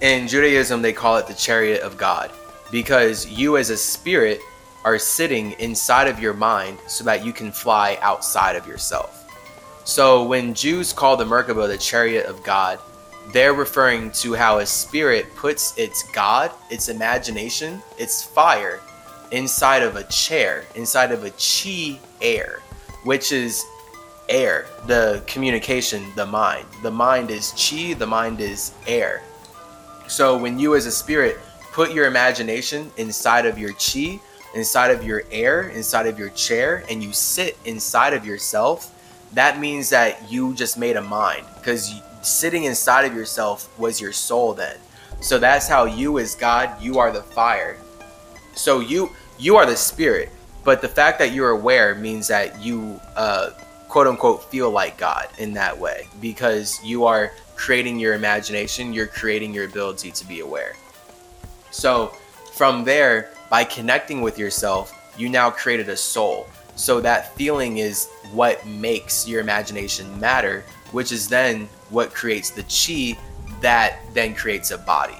[0.00, 2.30] in Judaism, they call it the chariot of God
[2.70, 4.40] because you as a spirit
[4.84, 9.14] are sitting inside of your mind so that you can fly outside of yourself.
[9.84, 12.78] So when Jews call the Merkaba the chariot of God,
[13.32, 18.80] they're referring to how a spirit puts its God, its imagination, its fire
[19.32, 22.60] inside of a chair, inside of a chi air,
[23.04, 23.64] which is
[24.28, 26.66] air, the communication, the mind.
[26.82, 29.22] The mind is chi, the mind is air.
[30.06, 31.38] So when you as a spirit
[31.72, 34.20] put your imagination inside of your chi,
[34.54, 38.94] inside of your air, inside of your chair, and you sit inside of yourself,
[39.34, 44.12] that means that you just made a mind because sitting inside of yourself was your
[44.12, 44.76] soul then.
[45.20, 47.76] So that's how you as God, you are the fire.
[48.54, 50.30] So you you are the spirit,
[50.64, 53.50] but the fact that you're aware means that you uh,
[53.88, 59.06] quote unquote feel like God in that way because you are creating your imagination, you're
[59.06, 60.76] creating your ability to be aware.
[61.70, 62.08] So
[62.52, 66.46] from there, by connecting with yourself, you now created a soul.
[66.76, 72.62] So that feeling is what makes your imagination matter, which is then what creates the
[72.62, 73.18] chi
[73.60, 75.16] that then creates a body.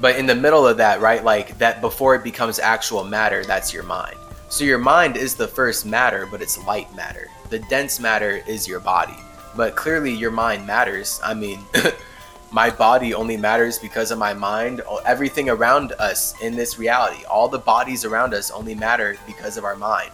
[0.00, 3.72] But in the middle of that, right, like that before it becomes actual matter, that's
[3.72, 4.16] your mind.
[4.52, 7.30] So your mind is the first matter, but it's light matter.
[7.48, 9.16] The dense matter is your body.
[9.56, 11.18] But clearly your mind matters.
[11.24, 11.64] I mean,
[12.52, 14.82] my body only matters because of my mind.
[15.06, 19.64] Everything around us in this reality, all the bodies around us only matter because of
[19.64, 20.10] our mind.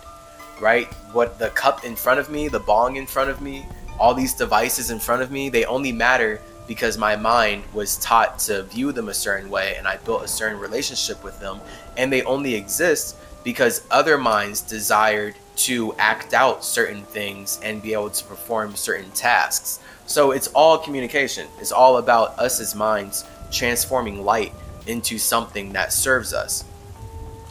[0.61, 0.87] Right?
[1.13, 3.67] What the cup in front of me, the bong in front of me,
[3.99, 8.39] all these devices in front of me, they only matter because my mind was taught
[8.39, 11.61] to view them a certain way and I built a certain relationship with them.
[11.97, 13.17] And they only exist
[13.49, 19.11] because other minds desired to act out certain things and be able to perform certain
[19.13, 19.81] tasks.
[20.05, 21.49] So it's all communication.
[21.59, 24.53] It's all about us as minds transforming light
[24.87, 26.63] into something that serves us.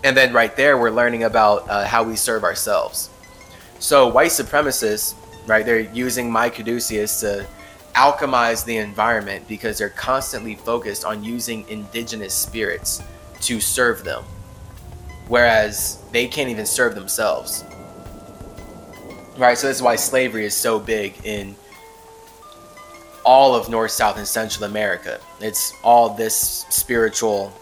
[0.03, 3.09] And then right there, we're learning about uh, how we serve ourselves.
[3.79, 5.15] So white supremacists,
[5.47, 7.47] right, they're using my caduceus to
[7.95, 13.01] alchemize the environment because they're constantly focused on using indigenous spirits
[13.41, 14.23] to serve them
[15.27, 17.63] whereas they can't even serve themselves.
[19.37, 21.55] Right, so this is why slavery is so big in
[23.23, 25.19] all of North, South, and Central America.
[25.41, 27.53] It's all this spiritual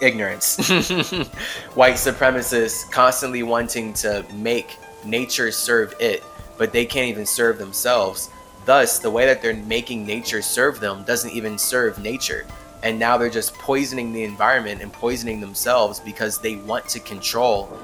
[0.00, 0.56] ignorance.
[1.74, 6.22] White supremacists constantly wanting to make nature serve it,
[6.56, 8.30] but they can't even serve themselves.
[8.64, 12.46] Thus, the way that they're making nature serve them doesn't even serve nature
[12.86, 17.76] and now they're just poisoning the environment and poisoning themselves because they want to control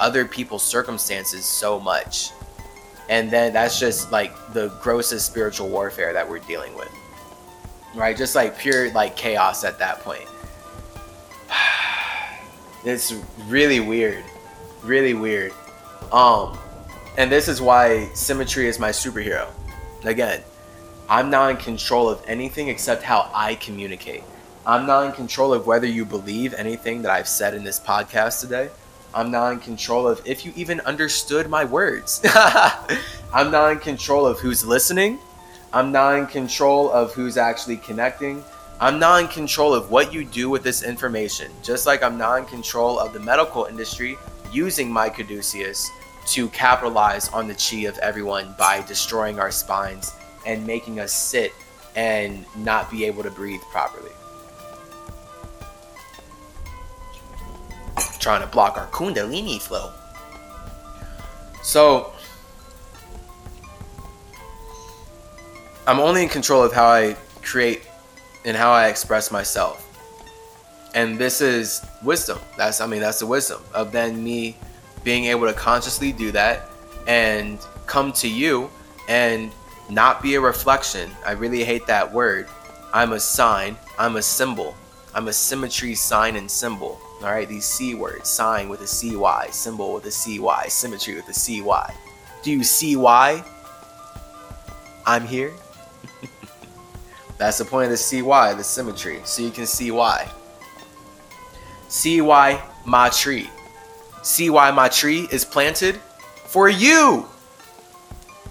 [0.00, 2.32] other people's circumstances so much.
[3.08, 6.90] And then that's just like the grossest spiritual warfare that we're dealing with.
[7.94, 8.16] Right?
[8.16, 10.26] Just like pure like chaos at that point.
[12.84, 13.12] It's
[13.46, 14.24] really weird.
[14.82, 15.52] Really weird.
[16.10, 16.58] Um
[17.16, 19.48] and this is why symmetry is my superhero.
[20.02, 20.42] Again
[21.10, 24.22] i'm not in control of anything except how i communicate
[24.68, 28.42] I'm not in control of whether you believe anything that I've said in this podcast
[28.42, 28.68] today.
[29.14, 32.20] I'm not in control of if you even understood my words.
[33.32, 35.20] I'm not in control of who's listening.
[35.72, 38.44] I'm not in control of who's actually connecting.
[38.78, 42.40] I'm not in control of what you do with this information, just like I'm not
[42.40, 44.18] in control of the medical industry
[44.52, 45.90] using my caduceus
[46.26, 50.12] to capitalize on the chi of everyone by destroying our spines
[50.44, 51.54] and making us sit
[51.96, 54.12] and not be able to breathe properly.
[58.18, 59.92] Trying to block our kundalini flow.
[61.62, 62.12] So
[65.86, 67.88] I'm only in control of how I create
[68.44, 69.84] and how I express myself.
[70.94, 72.38] And this is wisdom.
[72.56, 74.56] That's I mean that's the wisdom of then me
[75.04, 76.68] being able to consciously do that
[77.06, 78.70] and come to you
[79.08, 79.50] and
[79.90, 81.10] not be a reflection.
[81.24, 82.48] I really hate that word.
[82.92, 83.76] I'm a sign.
[83.98, 84.74] I'm a symbol.
[85.14, 87.00] I'm a symmetry sign and symbol.
[87.20, 91.28] All right, these C words, sign with a CY, symbol with a CY, symmetry with
[91.28, 91.94] a CY.
[92.44, 93.42] Do you see why
[95.04, 95.52] I'm here?
[97.38, 100.30] That's the point of the CY, the symmetry, so you can see why.
[101.88, 103.50] See why my tree.
[104.22, 105.96] See why my tree is planted
[106.46, 107.26] for you.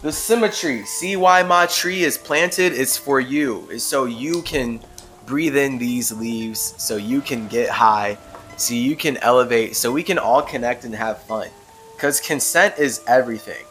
[0.01, 0.85] The symmetry.
[0.85, 3.67] See why my tree is planted is for you.
[3.69, 4.81] Is so you can
[5.25, 8.17] breathe in these leaves, so you can get high,
[8.57, 11.49] so you can elevate, so we can all connect and have fun.
[11.95, 13.63] Because consent is everything.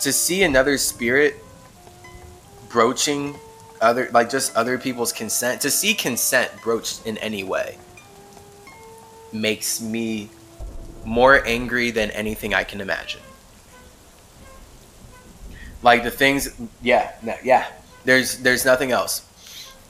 [0.00, 1.36] To see another spirit
[2.68, 3.34] broaching
[3.80, 7.78] other, like just other people's consent, to see consent broached in any way
[9.32, 10.28] makes me
[11.04, 13.20] more angry than anything I can imagine.
[15.82, 16.48] Like the things,
[16.82, 17.66] yeah, yeah.
[18.04, 19.26] There's there's nothing else.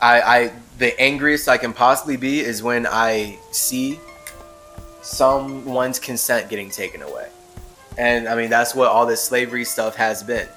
[0.01, 4.01] I, I the angriest I can possibly be is when I see
[5.05, 7.29] someone's consent getting taken away.
[7.99, 10.49] And I mean, that's what all this slavery stuff has been.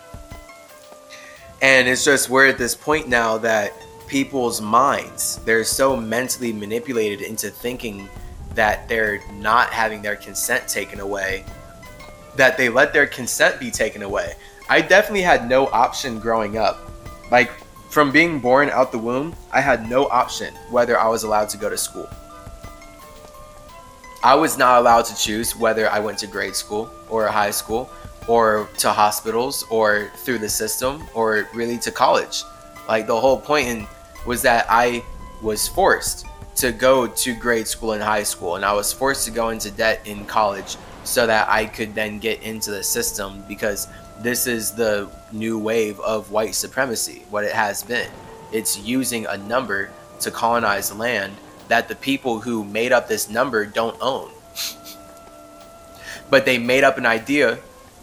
[1.61, 3.73] And it's just we're at this point now that
[4.07, 8.07] people's minds, they're so mentally manipulated into thinking
[8.55, 11.43] that they're not having their consent taken away,
[12.37, 14.33] that they let their consent be taken away.
[14.69, 16.79] I definitely had no option growing up.
[17.31, 17.51] Like,
[17.89, 21.57] from being born out the womb, I had no option whether I was allowed to
[21.57, 22.09] go to school.
[24.23, 27.89] I was not allowed to choose whether I went to grade school or high school
[28.27, 32.43] or to hospitals or through the system or really to college.
[32.87, 33.87] Like the whole point in,
[34.25, 35.03] was that I
[35.41, 36.25] was forced
[36.55, 39.69] to go to grade school and high school and I was forced to go into
[39.69, 43.87] debt in college so that I could then get into the system because
[44.19, 48.09] this is the new wave of white supremacy, what it has been.
[48.51, 51.33] It's using a number to colonize land
[51.67, 54.29] that the people who made up this number don't own.
[56.29, 57.57] but they made up an idea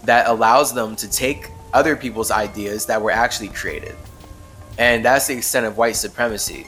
[0.05, 3.97] that allows them to take other people's ideas that were actually created.
[4.79, 6.67] And that's the extent of white supremacy.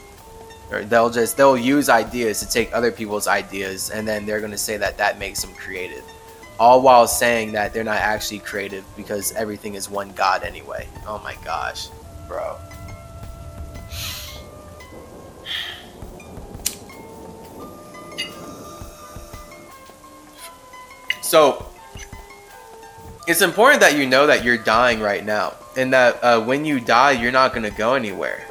[0.71, 4.51] Or they'll just they'll use ideas to take other people's ideas and then they're going
[4.51, 6.03] to say that that makes them creative.
[6.59, 10.87] All while saying that they're not actually creative because everything is one god anyway.
[11.05, 11.87] Oh my gosh,
[12.27, 12.57] bro.
[21.27, 21.65] So
[23.27, 26.79] it's important that you know that you're dying right now, and that uh, when you
[26.79, 28.47] die, you're not gonna go anywhere.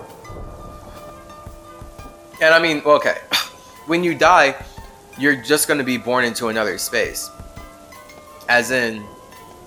[2.43, 3.17] And I mean, okay,
[3.87, 4.63] when you die,
[5.19, 7.31] you're just gonna be born into another space.
[8.51, 9.03] As in,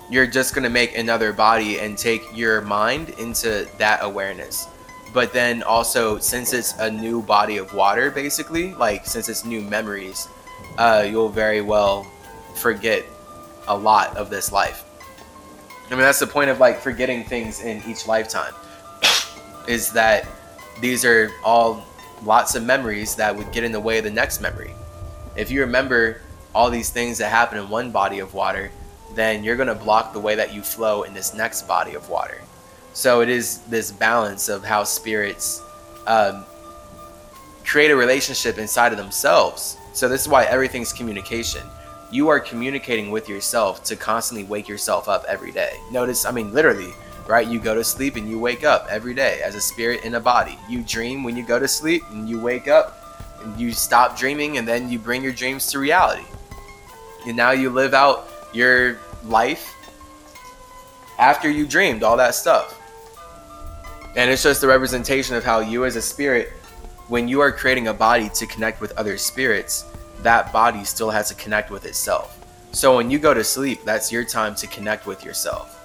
[0.08, 4.68] you're just gonna make another body and take your mind into that awareness.
[5.12, 9.62] But then also, since it's a new body of water, basically, like since it's new
[9.62, 10.28] memories,
[10.78, 12.06] uh, you'll very well
[12.60, 13.04] forget
[13.68, 14.84] a lot of this life.
[15.86, 18.54] I mean, that's the point of like forgetting things in each lifetime,
[19.68, 20.26] is that
[20.80, 21.84] these are all
[22.24, 24.72] lots of memories that would get in the way of the next memory.
[25.36, 26.20] If you remember
[26.54, 28.70] all these things that happen in one body of water,
[29.14, 32.08] then you're going to block the way that you flow in this next body of
[32.08, 32.40] water.
[32.92, 35.62] So it is this balance of how spirits
[36.06, 36.44] um,
[37.64, 39.76] create a relationship inside of themselves.
[39.92, 41.62] So this is why everything's communication
[42.10, 45.78] you are communicating with yourself to constantly wake yourself up every day.
[45.92, 46.92] Notice, I mean, literally,
[47.26, 47.46] right?
[47.46, 50.20] You go to sleep and you wake up every day as a spirit in a
[50.20, 50.58] body.
[50.68, 52.96] You dream when you go to sleep and you wake up
[53.42, 56.24] and you stop dreaming and then you bring your dreams to reality.
[57.26, 59.74] And now you live out your life
[61.18, 62.76] after you dreamed all that stuff.
[64.16, 66.52] And it's just a representation of how you as a spirit,
[67.06, 69.84] when you are creating a body to connect with other spirits,
[70.22, 72.36] that body still has to connect with itself.
[72.72, 75.76] So when you go to sleep, that's your time to connect with yourself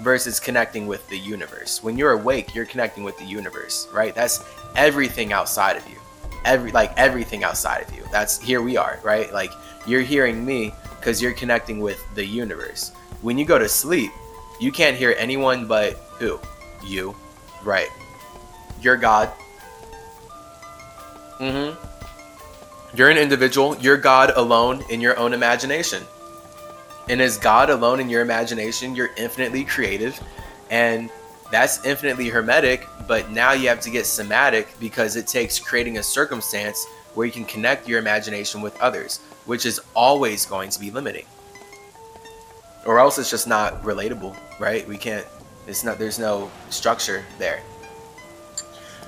[0.00, 1.82] versus connecting with the universe.
[1.82, 4.14] When you're awake, you're connecting with the universe, right?
[4.14, 4.44] That's
[4.74, 5.96] everything outside of you.
[6.44, 8.02] Every like everything outside of you.
[8.10, 9.32] That's here we are, right?
[9.32, 9.52] Like
[9.86, 12.92] you're hearing me cuz you're connecting with the universe.
[13.22, 14.10] When you go to sleep,
[14.60, 16.40] you can't hear anyone but who?
[16.84, 17.14] You.
[17.62, 17.88] Right.
[18.82, 19.30] You're God.
[21.40, 21.76] Mhm.
[22.96, 26.04] You're an individual, you're God alone in your own imagination.
[27.08, 30.20] And as God alone in your imagination, you're infinitely creative
[30.70, 31.10] and
[31.50, 36.02] that's infinitely hermetic, but now you have to get somatic because it takes creating a
[36.02, 40.90] circumstance where you can connect your imagination with others, which is always going to be
[40.90, 41.26] limiting.
[42.86, 44.86] Or else it's just not relatable, right?
[44.88, 45.26] We can't
[45.66, 45.98] It's not.
[45.98, 47.60] There's no structure there.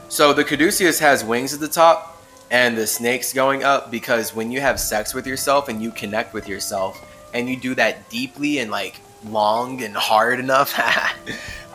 [0.08, 2.15] So the caduceus has wings at the top,
[2.50, 6.32] and the snake's going up because when you have sex with yourself and you connect
[6.32, 7.02] with yourself,
[7.34, 10.78] and you do that deeply and like long and hard enough,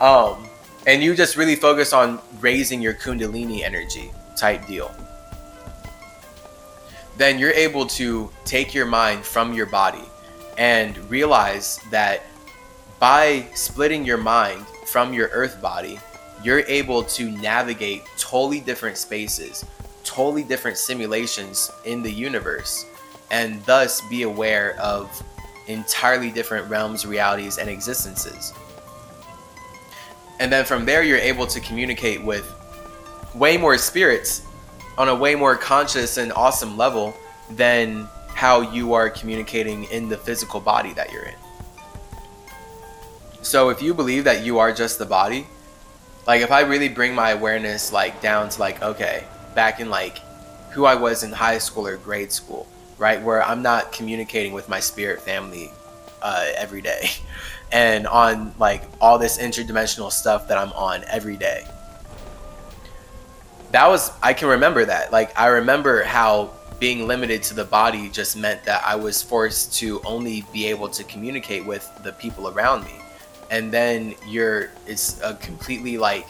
[0.00, 0.48] um,
[0.86, 4.90] and you just really focus on raising your kundalini energy type deal
[7.16, 10.04] then you're able to take your mind from your body
[10.58, 12.22] and realize that
[12.98, 15.98] by splitting your mind from your earth body,
[16.42, 19.64] you're able to navigate totally different spaces,
[20.04, 22.86] totally different simulations in the universe,
[23.30, 25.22] and thus be aware of
[25.66, 28.52] entirely different realms, realities, and existences.
[30.40, 32.52] And then from there, you're able to communicate with
[33.34, 34.42] way more spirits
[34.98, 37.14] on a way more conscious and awesome level
[37.50, 41.34] than how you are communicating in the physical body that you're in.
[43.42, 45.46] So if you believe that you are just the body,
[46.26, 49.24] like if I really bring my awareness like down to like okay,
[49.54, 50.18] back in like
[50.70, 52.66] who I was in high school or grade school,
[52.98, 55.70] right, where I'm not communicating with my spirit family
[56.22, 57.10] uh, every day,
[57.72, 61.66] and on like all this interdimensional stuff that I'm on every day.
[63.72, 65.12] That was I can remember that.
[65.12, 66.50] Like I remember how
[66.82, 70.88] being limited to the body just meant that I was forced to only be able
[70.88, 73.00] to communicate with the people around me.
[73.52, 76.26] And then you're, it's a completely like,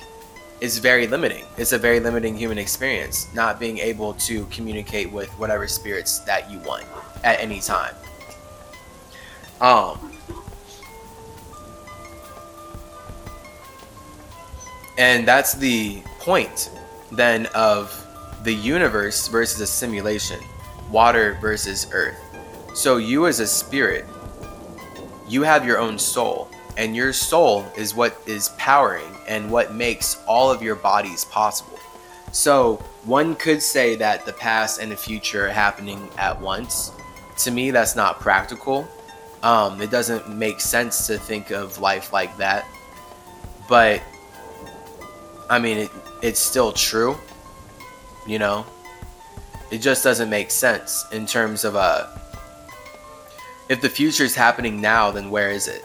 [0.63, 1.45] it's very limiting.
[1.57, 6.49] It's a very limiting human experience, not being able to communicate with whatever spirits that
[6.53, 6.85] you want
[7.25, 7.97] at any time.
[9.61, 10.13] Um,
[14.99, 16.71] and that's the point
[17.11, 17.99] then of
[18.45, 20.39] the universe versus a simulation,
[20.93, 22.19] water versus earth.
[22.73, 24.07] So, you as a spirit,
[25.29, 30.23] you have your own soul, and your soul is what is powering and what makes
[30.27, 31.79] all of your bodies possible.
[32.33, 36.93] So, one could say that the past and the future are happening at once.
[37.39, 38.89] To me, that's not practical.
[39.43, 42.67] Um, it doesn't make sense to think of life like that.
[43.69, 44.01] But,
[45.51, 45.91] I mean, it,
[46.23, 47.19] it's still true
[48.27, 48.65] you know
[49.71, 52.07] it just doesn't make sense in terms of uh
[53.69, 55.85] if the future is happening now then where is it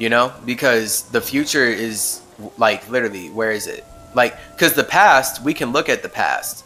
[0.00, 0.32] you know?
[0.44, 2.22] Because the future is
[2.58, 3.84] like literally where is it?
[4.14, 6.64] Like because the past we can look at the past.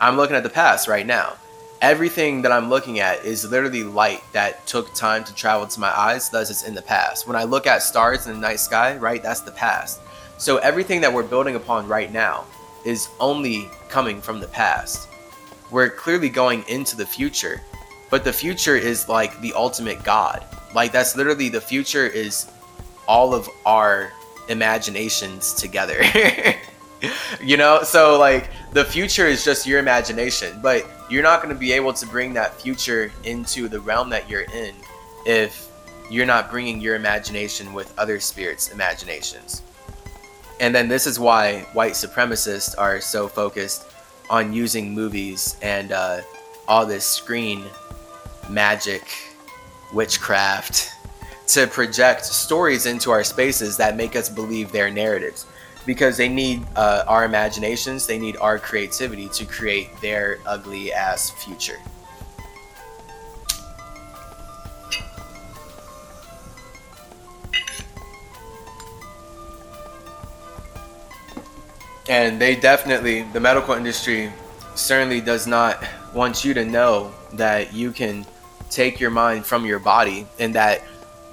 [0.00, 1.34] I'm looking at the past right now.
[1.80, 5.90] Everything that i'm looking at is literally light that took time to travel to my
[5.96, 7.28] eyes thus it's in the past.
[7.28, 10.00] When i look at stars in the night sky right that's the past.
[10.38, 12.44] So everything that we're building upon right now
[12.84, 15.08] is only coming from the past.
[15.70, 17.60] We're clearly going into the future,
[18.10, 20.44] but the future is like the ultimate God.
[20.74, 22.46] Like that's literally the future is
[23.06, 24.12] all of our
[24.48, 26.02] imaginations together.
[27.40, 31.58] you know, so like the future is just your imagination, but you're not going to
[31.58, 34.74] be able to bring that future into the realm that you're in
[35.26, 35.68] if
[36.10, 39.62] you're not bringing your imagination with other spirits' imaginations.
[40.60, 43.86] And then this is why white supremacists are so focused
[44.30, 46.20] on using movies and uh,
[46.68, 47.64] all this screen
[48.48, 49.02] magic,
[49.92, 50.90] witchcraft
[51.52, 55.46] to project stories into our spaces that make us believe their narratives
[55.84, 61.30] because they need uh, our imaginations, they need our creativity to create their ugly ass
[61.30, 61.78] future.
[72.08, 74.30] and they definitely the medical industry
[74.74, 78.26] certainly does not want you to know that you can
[78.70, 80.82] take your mind from your body and that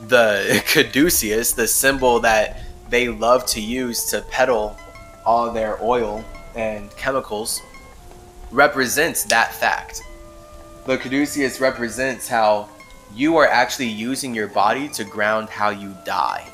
[0.08, 4.78] the caduceus the symbol that they love to use to peddle
[5.26, 6.24] all their oil
[6.56, 7.62] and chemicals
[8.52, 10.02] represents that fact
[10.86, 12.68] the caduceus represents how
[13.14, 16.50] you are actually using your body to ground how you die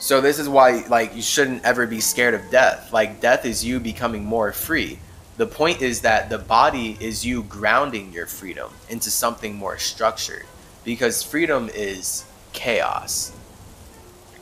[0.00, 2.90] so this is why like you shouldn't ever be scared of death.
[2.90, 4.98] Like death is you becoming more free.
[5.36, 10.46] The point is that the body is you grounding your freedom into something more structured
[10.84, 13.32] because freedom is chaos.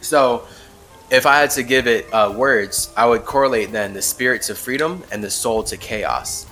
[0.01, 0.47] So
[1.11, 4.55] if I had to give it uh, words, I would correlate then the spirit to
[4.55, 6.47] freedom and the soul to chaos.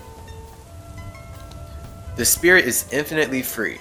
[2.17, 3.79] The spirit is infinitely free.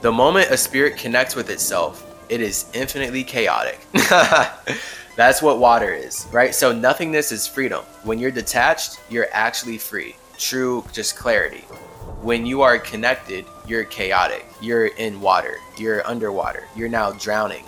[0.00, 3.80] The moment a spirit connects with itself, it is infinitely chaotic.
[5.16, 6.54] That's what water is, right?
[6.54, 7.84] So nothingness is freedom.
[8.02, 10.16] When you're detached, you're actually free.
[10.38, 11.64] True, just clarity.
[12.22, 14.46] when you are connected, you're chaotic.
[14.60, 15.56] You're in water.
[15.78, 16.64] You're underwater.
[16.74, 17.64] You're now drowning.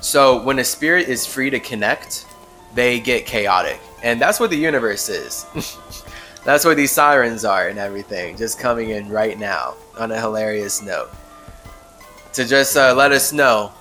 [0.00, 2.26] So when a spirit is free to connect,
[2.74, 3.80] they get chaotic.
[4.02, 5.46] And that's what the universe is.
[6.44, 10.82] that's what these sirens are and everything, just coming in right now on a hilarious
[10.82, 11.10] note.
[12.34, 13.72] To just uh, let us know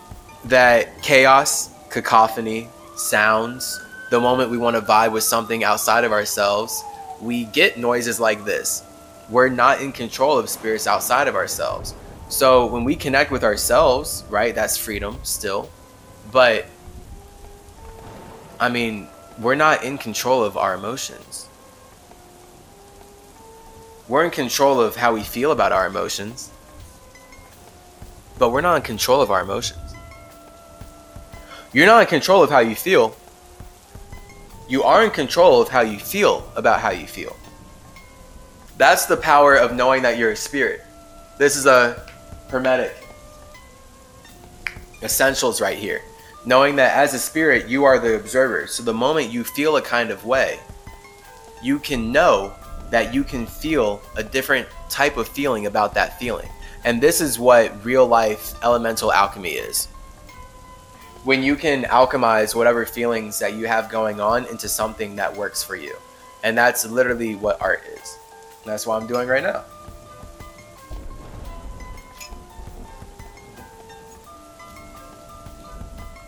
[0.46, 6.84] that chaos, cacophony, sounds, the moment we want to vibe with something outside of ourselves,
[7.22, 8.84] we get noises like this.
[9.30, 11.96] We're not in control of spirits outside of ourselves.
[12.30, 15.70] So when we connect with ourselves, right, that's freedom still.
[16.32, 16.66] But
[18.60, 19.08] I mean,
[19.40, 21.50] we're not in control of our emotions.
[24.08, 26.52] We're in control of how we feel about our emotions,
[28.38, 29.96] but we're not in control of our emotions.
[31.74, 33.16] You're not in control of how you feel.
[34.70, 37.36] You are in control of how you feel about how you feel.
[38.78, 40.82] That's the power of knowing that you're a spirit.
[41.38, 42.06] This is a
[42.50, 42.96] hermetic
[45.02, 46.02] essentials right here
[46.46, 48.68] knowing that as a spirit, you are the observer.
[48.68, 50.60] So the moment you feel a kind of way,
[51.62, 52.54] you can know
[52.92, 56.50] that you can feel a different type of feeling about that feeling.
[56.84, 59.88] And this is what real life elemental alchemy is.
[61.24, 65.64] When you can alchemize whatever feelings that you have going on into something that works
[65.64, 65.96] for you.
[66.44, 68.20] And that's literally what art is.
[68.66, 69.64] That's what I'm doing right now.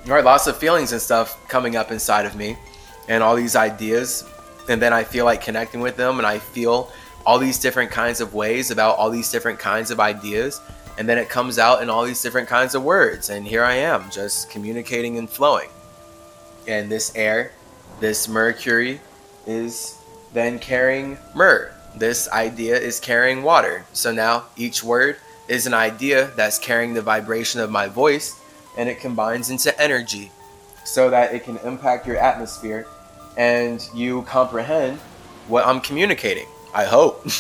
[0.06, 2.56] All right, lots of feelings and stuff coming up inside of me
[3.10, 4.24] and all these ideas.
[4.70, 6.92] And then i feel like connecting with them and i feel
[7.26, 10.62] all these different kinds of ways about all these different kinds of ideas.
[10.98, 13.30] And then it comes out in all these different kinds of words.
[13.30, 15.70] And here i am just communicating and flowing.
[16.68, 17.52] And this air
[18.00, 19.02] this mercury
[19.46, 19.98] is
[20.34, 25.18] then carrying myrrh this idea is carrying water so now each word
[25.48, 28.40] is an idea that's carrying the vibration of my voice
[28.78, 30.32] and it combines into energy
[30.84, 32.88] so that it can impact your atmosphere
[33.38, 34.98] and you comprehend
[35.48, 36.48] what I'm communicating.
[36.74, 37.26] I hope.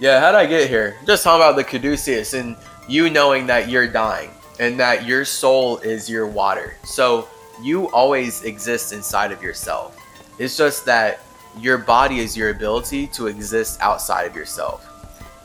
[0.00, 0.96] yeah, how'd I get here?
[1.06, 2.56] Just talking about the caduceus and
[2.88, 6.76] you knowing that you're dying and that your soul is your water.
[6.84, 7.28] So
[7.62, 9.96] you always exist inside of yourself.
[10.38, 11.20] It's just that
[11.58, 14.92] your body is your ability to exist outside of yourself.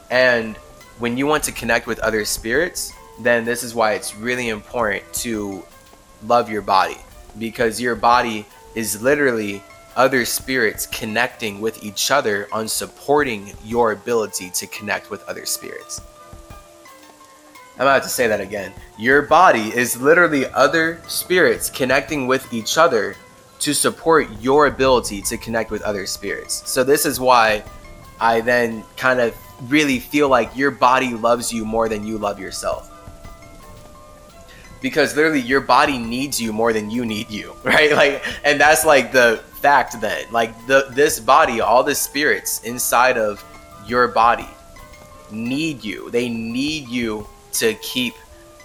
[0.09, 0.57] And
[0.99, 5.03] when you want to connect with other spirits, then this is why it's really important
[5.13, 5.63] to
[6.23, 6.97] love your body
[7.39, 9.63] because your body is literally
[9.95, 16.01] other spirits connecting with each other on supporting your ability to connect with other spirits.
[17.75, 18.73] I'm about to say that again.
[18.97, 23.15] Your body is literally other spirits connecting with each other
[23.61, 26.69] to support your ability to connect with other spirits.
[26.69, 27.63] So, this is why
[28.19, 29.35] I then kind of
[29.69, 32.89] really feel like your body loves you more than you love yourself.
[34.81, 37.91] Because literally, your body needs you more than you need you, right?
[37.91, 40.25] Like, and that's like the fact then.
[40.31, 43.43] Like, the this body, all the spirits inside of
[43.87, 44.49] your body
[45.31, 46.09] need you.
[46.09, 48.13] They need you to keep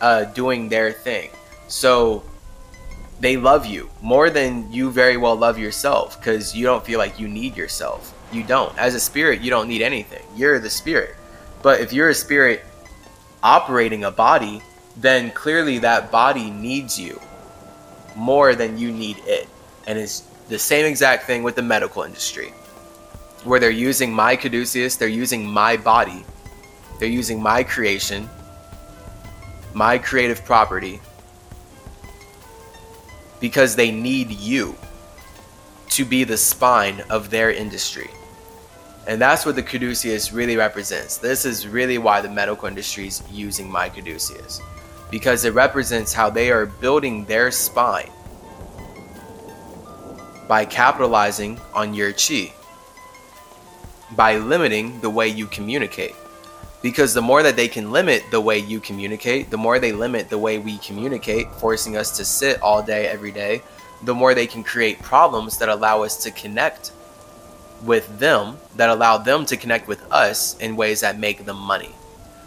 [0.00, 1.30] uh, doing their thing.
[1.68, 2.22] So
[3.20, 7.18] they love you more than you very well love yourself because you don't feel like
[7.18, 8.12] you need yourself.
[8.32, 8.76] You don't.
[8.78, 10.24] As a spirit, you don't need anything.
[10.36, 11.16] You're the spirit.
[11.62, 12.64] But if you're a spirit
[13.42, 14.62] operating a body,
[14.96, 17.20] then clearly that body needs you
[18.14, 19.48] more than you need it.
[19.86, 22.48] And it's the same exact thing with the medical industry,
[23.44, 26.24] where they're using my caduceus, they're using my body,
[26.98, 28.28] they're using my creation,
[29.74, 31.00] my creative property,
[33.40, 34.76] because they need you
[35.90, 38.10] to be the spine of their industry.
[39.06, 41.18] And that's what the caduceus really represents.
[41.18, 44.60] This is really why the medical industry is using my caduceus.
[45.10, 48.10] Because it represents how they are building their spine
[50.48, 52.52] by capitalizing on your chi,
[54.12, 56.14] by limiting the way you communicate.
[56.86, 60.28] Because the more that they can limit the way you communicate, the more they limit
[60.28, 63.60] the way we communicate, forcing us to sit all day, every day,
[64.04, 66.92] the more they can create problems that allow us to connect
[67.82, 71.90] with them, that allow them to connect with us in ways that make them money.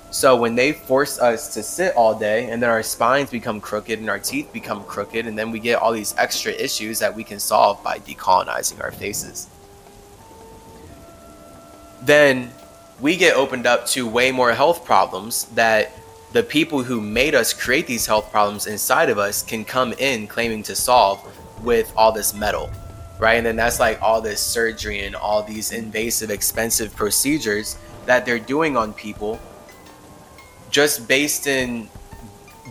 [0.09, 3.99] So when they force us to sit all day and then our spines become crooked
[3.99, 7.25] and our teeth become crooked, and then we get all these extra issues that we
[7.25, 9.49] can solve by decolonizing our faces,
[12.03, 12.53] then
[13.01, 15.91] we get opened up to way more health problems that
[16.33, 20.27] the people who made us create these health problems inside of us can come in
[20.27, 21.19] claiming to solve
[21.63, 22.69] with all this metal.
[23.19, 23.35] right?
[23.35, 28.39] And then that's like all this surgery and all these invasive, expensive procedures that they're
[28.39, 29.39] doing on people
[30.71, 31.89] just based in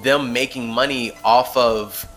[0.03, 2.09] them making money off of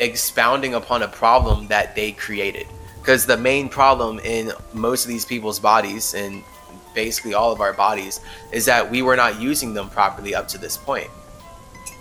[0.00, 2.66] expounding upon a problem that they created.
[3.00, 6.42] Because the main problem in most of these people's bodies and
[6.96, 8.18] basically all of our bodies
[8.50, 11.08] is that we were not using them properly up to this point.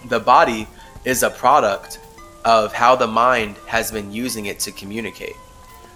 [0.05, 0.67] The body
[1.03, 1.99] is a product
[2.43, 5.35] of how the mind has been using it to communicate.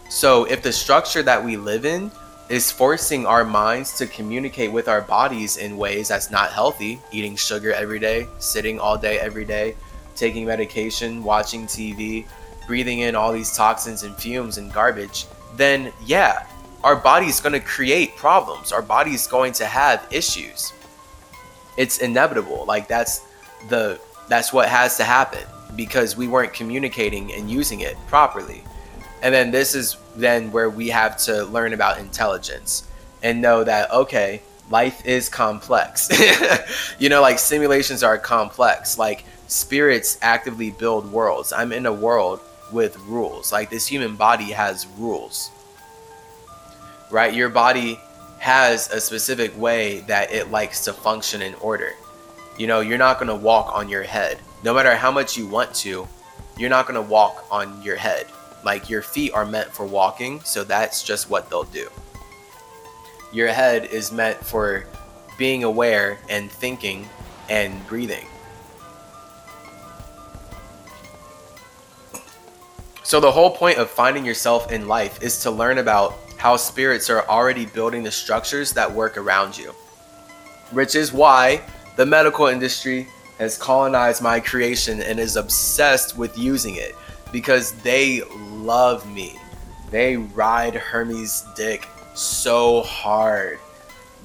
[0.10, 2.12] So if the structure that we live in
[2.50, 7.36] is forcing our minds to communicate with our bodies in ways that's not healthy, eating
[7.36, 9.76] sugar every day, sitting all day every day,
[10.16, 12.26] taking medication, watching TV,
[12.66, 16.48] breathing in all these toxins and fumes and garbage, then yeah,
[16.84, 18.72] our body's going to create problems.
[18.72, 20.74] Our body's going to have issues.
[21.78, 22.66] It's inevitable.
[22.66, 23.26] Like that's
[23.68, 25.44] the that's what has to happen
[25.76, 28.64] because we weren't communicating and using it properly.
[29.22, 32.88] And then this is then where we have to learn about intelligence
[33.24, 36.10] and know that okay, life is complex.
[37.00, 38.98] you know, like simulations are complex.
[38.98, 41.52] Like spirits actively build worlds.
[41.52, 42.40] I'm in a world
[42.72, 43.52] with rules.
[43.52, 45.52] Like this human body has rules.
[47.10, 47.34] Right?
[47.34, 48.00] Your body
[48.40, 51.94] has a specific way that it likes to function in order.
[52.58, 54.40] You know, you're not going to walk on your head.
[54.64, 56.08] No matter how much you want to,
[56.58, 58.28] you're not going to walk on your head.
[58.64, 61.90] Like your feet are meant for walking, so that's just what they'll do.
[63.32, 64.86] Your head is meant for
[65.38, 67.08] being aware and thinking
[67.50, 68.26] and breathing.
[73.04, 77.10] So, the whole point of finding yourself in life is to learn about how spirits
[77.10, 79.72] are already building the structures that work around you.
[80.72, 81.62] Which is why
[81.98, 83.08] the medical industry
[83.40, 86.96] has colonized my creation and is obsessed with using it
[87.34, 88.22] because they
[88.52, 89.38] love me.
[89.92, 93.60] They ride Hermes' dick so hard.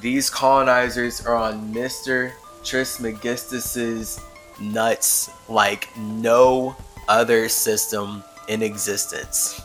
[0.01, 2.31] These colonizers are on Mr.
[2.62, 4.20] Trismegistus's
[4.61, 6.77] nuts like no
[7.09, 9.64] other system in existence.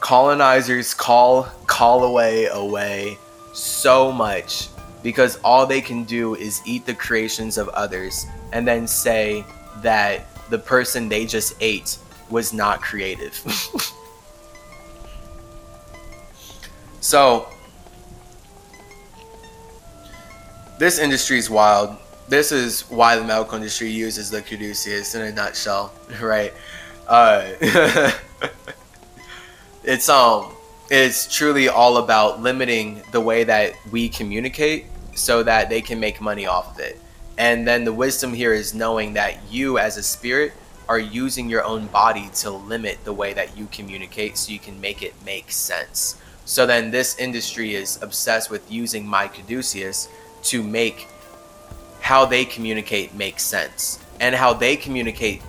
[0.00, 1.48] Colonizers call
[2.04, 3.18] away away
[3.52, 4.68] so much
[5.02, 9.44] because all they can do is eat the creations of others and then say
[9.82, 11.98] that the person they just ate
[12.30, 13.34] was not creative.
[17.00, 17.48] so,
[20.78, 21.96] this industry is wild.
[22.28, 26.52] This is why the medical industry uses the caduceus in a nutshell, right?
[27.06, 27.52] Uh,
[29.88, 30.52] it's um,
[30.90, 34.84] it's truly all about limiting the way that we communicate
[35.14, 37.00] so that they can make money off of it.
[37.38, 40.52] And then the wisdom here is knowing that you, as a spirit,
[40.90, 44.78] are using your own body to limit the way that you communicate so you can
[44.78, 46.20] make it make sense.
[46.44, 50.08] So then this industry is obsessed with using my caduceus
[50.44, 51.08] to make
[52.00, 54.04] how they communicate make sense.
[54.20, 55.40] And how they communicate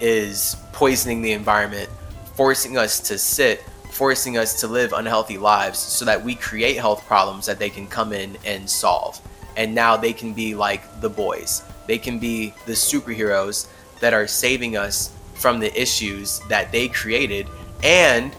[0.00, 1.90] is poisoning the environment,
[2.34, 7.06] forcing us to sit, forcing us to live unhealthy lives so that we create health
[7.06, 9.20] problems that they can come in and solve.
[9.56, 11.62] And now they can be like the boys.
[11.86, 13.68] They can be the superheroes
[14.00, 17.46] that are saving us from the issues that they created.
[17.82, 18.32] And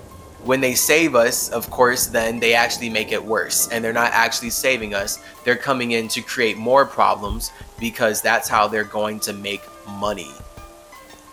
[0.43, 3.67] when they save us, of course, then they actually make it worse.
[3.69, 8.49] And they're not actually saving us, they're coming in to create more problems because that's
[8.49, 10.31] how they're going to make money.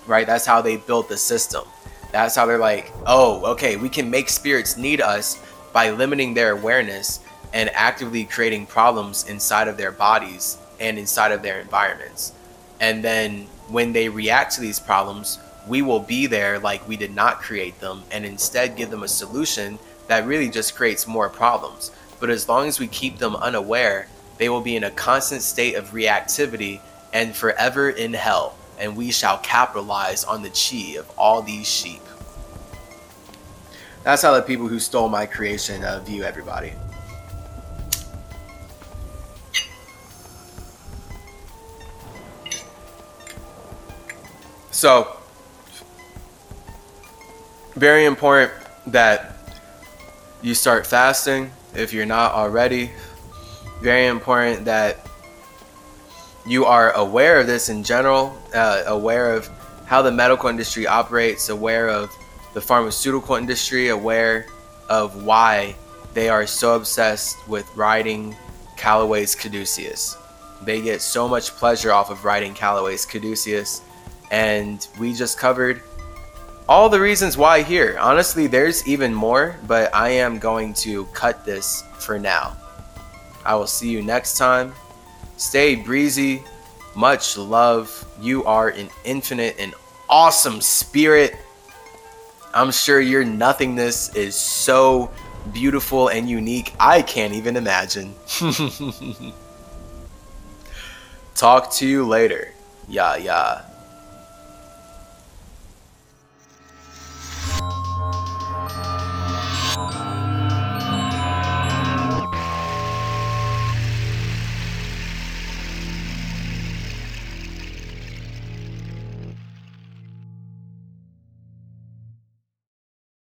[0.06, 0.26] Right?
[0.26, 1.64] That's how they built the system.
[2.12, 5.40] That's how they're like, oh, okay, we can make spirits need us
[5.72, 7.20] by limiting their awareness
[7.52, 12.32] and actively creating problems inside of their bodies and inside of their environments.
[12.80, 15.38] And then when they react to these problems,
[15.68, 19.08] we will be there like we did not create them and instead give them a
[19.08, 19.78] solution
[20.08, 21.92] that really just creates more problems.
[22.18, 24.08] But as long as we keep them unaware,
[24.38, 26.80] they will be in a constant state of reactivity
[27.12, 32.00] and forever in hell, and we shall capitalize on the chi of all these sheep.
[34.02, 36.72] That's how the people who stole my creation uh, view everybody.
[44.70, 45.14] So,
[47.76, 48.52] very important
[48.86, 49.36] that
[50.40, 52.90] you start fasting if you're not already.
[53.82, 55.06] Very important that
[56.50, 59.48] you are aware of this in general, uh, aware of
[59.86, 62.10] how the medical industry operates, aware of
[62.54, 64.46] the pharmaceutical industry, aware
[64.88, 65.76] of why
[66.12, 68.34] they are so obsessed with riding
[68.76, 70.16] Callaway's Caduceus.
[70.62, 73.82] They get so much pleasure off of riding Callaway's Caduceus
[74.32, 75.80] and we just covered
[76.68, 77.96] all the reasons why here.
[78.00, 82.56] Honestly, there's even more, but I am going to cut this for now.
[83.44, 84.74] I will see you next time.
[85.40, 86.42] Stay breezy.
[86.94, 88.06] Much love.
[88.20, 89.74] You are an infinite and
[90.06, 91.34] awesome spirit.
[92.52, 95.10] I'm sure your nothingness is so
[95.50, 98.14] beautiful and unique, I can't even imagine.
[101.34, 102.52] Talk to you later.
[102.86, 103.62] Yeah, yeah.